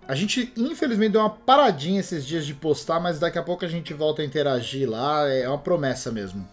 A 0.06 0.15
gente, 0.15 0.52
infelizmente, 0.58 1.13
deu 1.13 1.22
uma 1.22 1.30
paradinha 1.30 2.02
esses 2.02 2.26
dias 2.26 2.46
de 2.46 2.54
postar, 2.54 3.00
mas 3.00 3.19
daqui 3.19 3.39
a 3.39 3.43
pouco 3.43 3.63
a 3.63 3.69
gente 3.69 3.93
volta 3.93 4.22
a 4.22 4.26
interagir 4.26 4.89
lá. 4.89 5.30
É 5.30 5.48
uma 5.48 5.58
promessa 5.58 6.12
mesmo. 6.12 6.46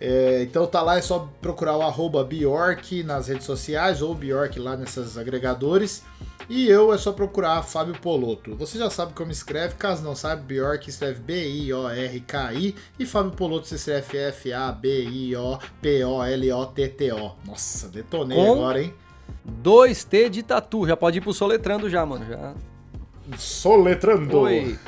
É, 0.00 0.42
então 0.42 0.64
tá 0.66 0.80
lá, 0.80 0.96
é 0.96 1.02
só 1.02 1.28
procurar 1.42 1.76
o 1.76 1.82
arroba 1.82 2.22
Bjork 2.24 3.02
nas 3.02 3.26
redes 3.28 3.44
sociais 3.44 4.00
ou 4.00 4.14
Bjork 4.14 4.58
lá 4.60 4.76
nesses 4.76 5.18
agregadores. 5.18 6.04
E 6.48 6.66
eu 6.68 6.94
é 6.94 6.98
só 6.98 7.12
procurar 7.12 7.62
Fábio 7.62 7.94
Poloto. 8.00 8.54
Você 8.56 8.78
já 8.78 8.88
sabe 8.88 9.12
como 9.12 9.30
escreve, 9.30 9.74
caso 9.74 10.02
não 10.02 10.14
saiba, 10.14 10.40
Bjork 10.42 10.88
escreve 10.88 11.20
B-I-O-R-K-I 11.20 12.74
e 12.98 13.04
Fábio 13.04 13.32
Poloto 13.32 13.66
se 13.66 13.74
escreve 13.74 14.16
F-A-B-I-O-P-O-L-O-T-T-O. 15.98 17.32
Nossa, 17.44 17.88
detonei 17.88 18.38
Com- 18.38 18.52
agora, 18.52 18.80
hein? 18.82 18.94
2T 19.62 20.30
de 20.30 20.42
tatu. 20.42 20.86
Já 20.86 20.96
pode 20.96 21.18
ir 21.18 21.20
pro 21.20 21.34
soletrando 21.34 21.90
já, 21.90 22.06
mano. 22.06 22.24
Já. 22.26 22.54
Soletrando. 23.36 24.38
Oi. 24.38 24.78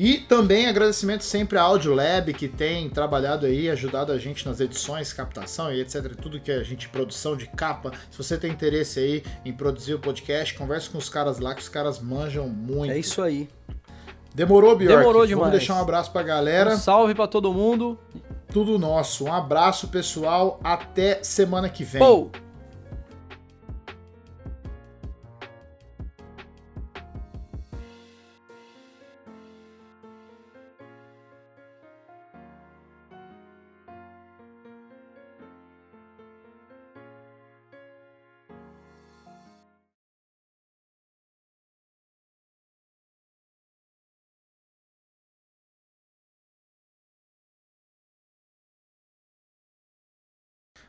E 0.00 0.18
também 0.18 0.68
agradecimento 0.68 1.24
sempre 1.24 1.58
à 1.58 1.62
Audiolab, 1.62 2.32
que 2.32 2.46
tem 2.46 2.88
trabalhado 2.88 3.44
aí, 3.46 3.68
ajudado 3.68 4.12
a 4.12 4.16
gente 4.18 4.46
nas 4.46 4.60
edições, 4.60 5.12
captação 5.12 5.72
e 5.72 5.80
etc. 5.80 6.14
Tudo 6.14 6.38
que 6.38 6.52
a 6.52 6.62
gente, 6.62 6.88
produção 6.88 7.36
de 7.36 7.48
capa. 7.48 7.90
Se 8.08 8.16
você 8.16 8.38
tem 8.38 8.52
interesse 8.52 9.00
aí 9.00 9.24
em 9.44 9.52
produzir 9.52 9.94
o 9.94 9.98
podcast, 9.98 10.54
converse 10.54 10.88
com 10.88 10.98
os 10.98 11.08
caras 11.08 11.40
lá, 11.40 11.52
que 11.52 11.62
os 11.62 11.68
caras 11.68 11.98
manjam 11.98 12.48
muito. 12.48 12.92
É 12.92 12.96
isso 12.98 13.20
aí. 13.20 13.48
Demorou, 14.32 14.76
Bjork? 14.76 14.96
Demorou 14.98 15.12
Vamos 15.22 15.28
demais. 15.30 15.50
deixar 15.50 15.74
um 15.74 15.80
abraço 15.80 16.12
pra 16.12 16.22
Um 16.22 16.26
galera. 16.26 16.76
salve 16.76 17.12
pra 17.12 17.26
todo 17.26 17.52
mundo. 17.52 17.98
Tudo 18.52 18.78
nosso. 18.78 19.24
Um 19.24 19.32
abraço, 19.32 19.88
pessoal. 19.88 20.60
Até 20.62 21.24
semana 21.24 21.68
que 21.68 21.82
vem. 21.82 21.98
Pou! 22.00 22.30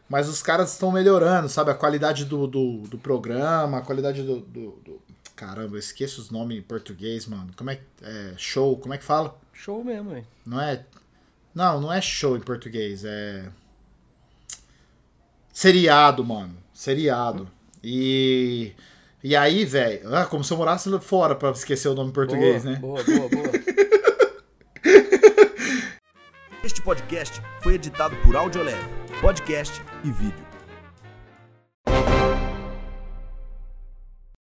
Mas 0.10 0.28
os 0.28 0.42
caras 0.42 0.72
estão 0.74 0.92
melhorando, 0.92 1.48
sabe? 1.48 1.70
A 1.72 1.76
qualidade 1.76 2.26
do, 2.26 2.48
do, 2.48 2.80
do 2.88 2.98
programa, 2.98 3.78
a 3.78 3.82
qualidade 3.82 4.24
do, 4.24 4.40
do, 4.40 4.72
do- 4.84 5.02
Caramba, 5.36 5.76
eu 5.76 5.80
esqueço 5.80 6.20
os 6.20 6.30
nomes 6.32 6.58
em 6.58 6.62
português, 6.62 7.26
mano. 7.26 7.52
Como 7.56 7.70
é 7.70 7.76
que. 7.76 7.84
É, 8.02 8.34
show, 8.36 8.76
como 8.78 8.94
é 8.94 8.98
que 8.98 9.04
fala? 9.06 9.38
Show 9.54 9.84
mesmo, 9.84 10.14
hein? 10.16 10.26
Não 10.46 10.60
é. 10.60 10.84
Não, 11.56 11.80
não 11.80 11.94
é 11.94 12.02
show 12.02 12.36
em 12.36 12.42
português, 12.42 13.06
é. 13.06 13.46
Seriado, 15.54 16.26
mano. 16.26 16.58
Seriado. 16.74 17.50
E. 17.84 18.74
E 19.24 19.36
aí, 19.36 19.64
velho. 19.64 20.14
Ah, 20.16 20.26
como 20.26 20.44
se 20.44 20.52
eu 20.52 20.58
morasse 20.58 20.90
fora 21.00 21.36
pra 21.36 21.52
esquecer 21.52 21.88
o 21.88 21.94
nome 21.94 22.10
em 22.10 22.14
português, 22.14 22.64
boa, 22.64 22.74
né? 22.74 22.80
Boa, 22.80 23.04
boa, 23.04 23.30
boa. 23.30 23.52
Este 26.64 26.82
podcast 26.82 27.42
foi 27.62 27.76
editado 27.76 28.16
por 28.18 28.36
Audiolab, 28.36 28.78
podcast 29.20 29.82
e 30.04 30.12
vídeo. 30.12 30.49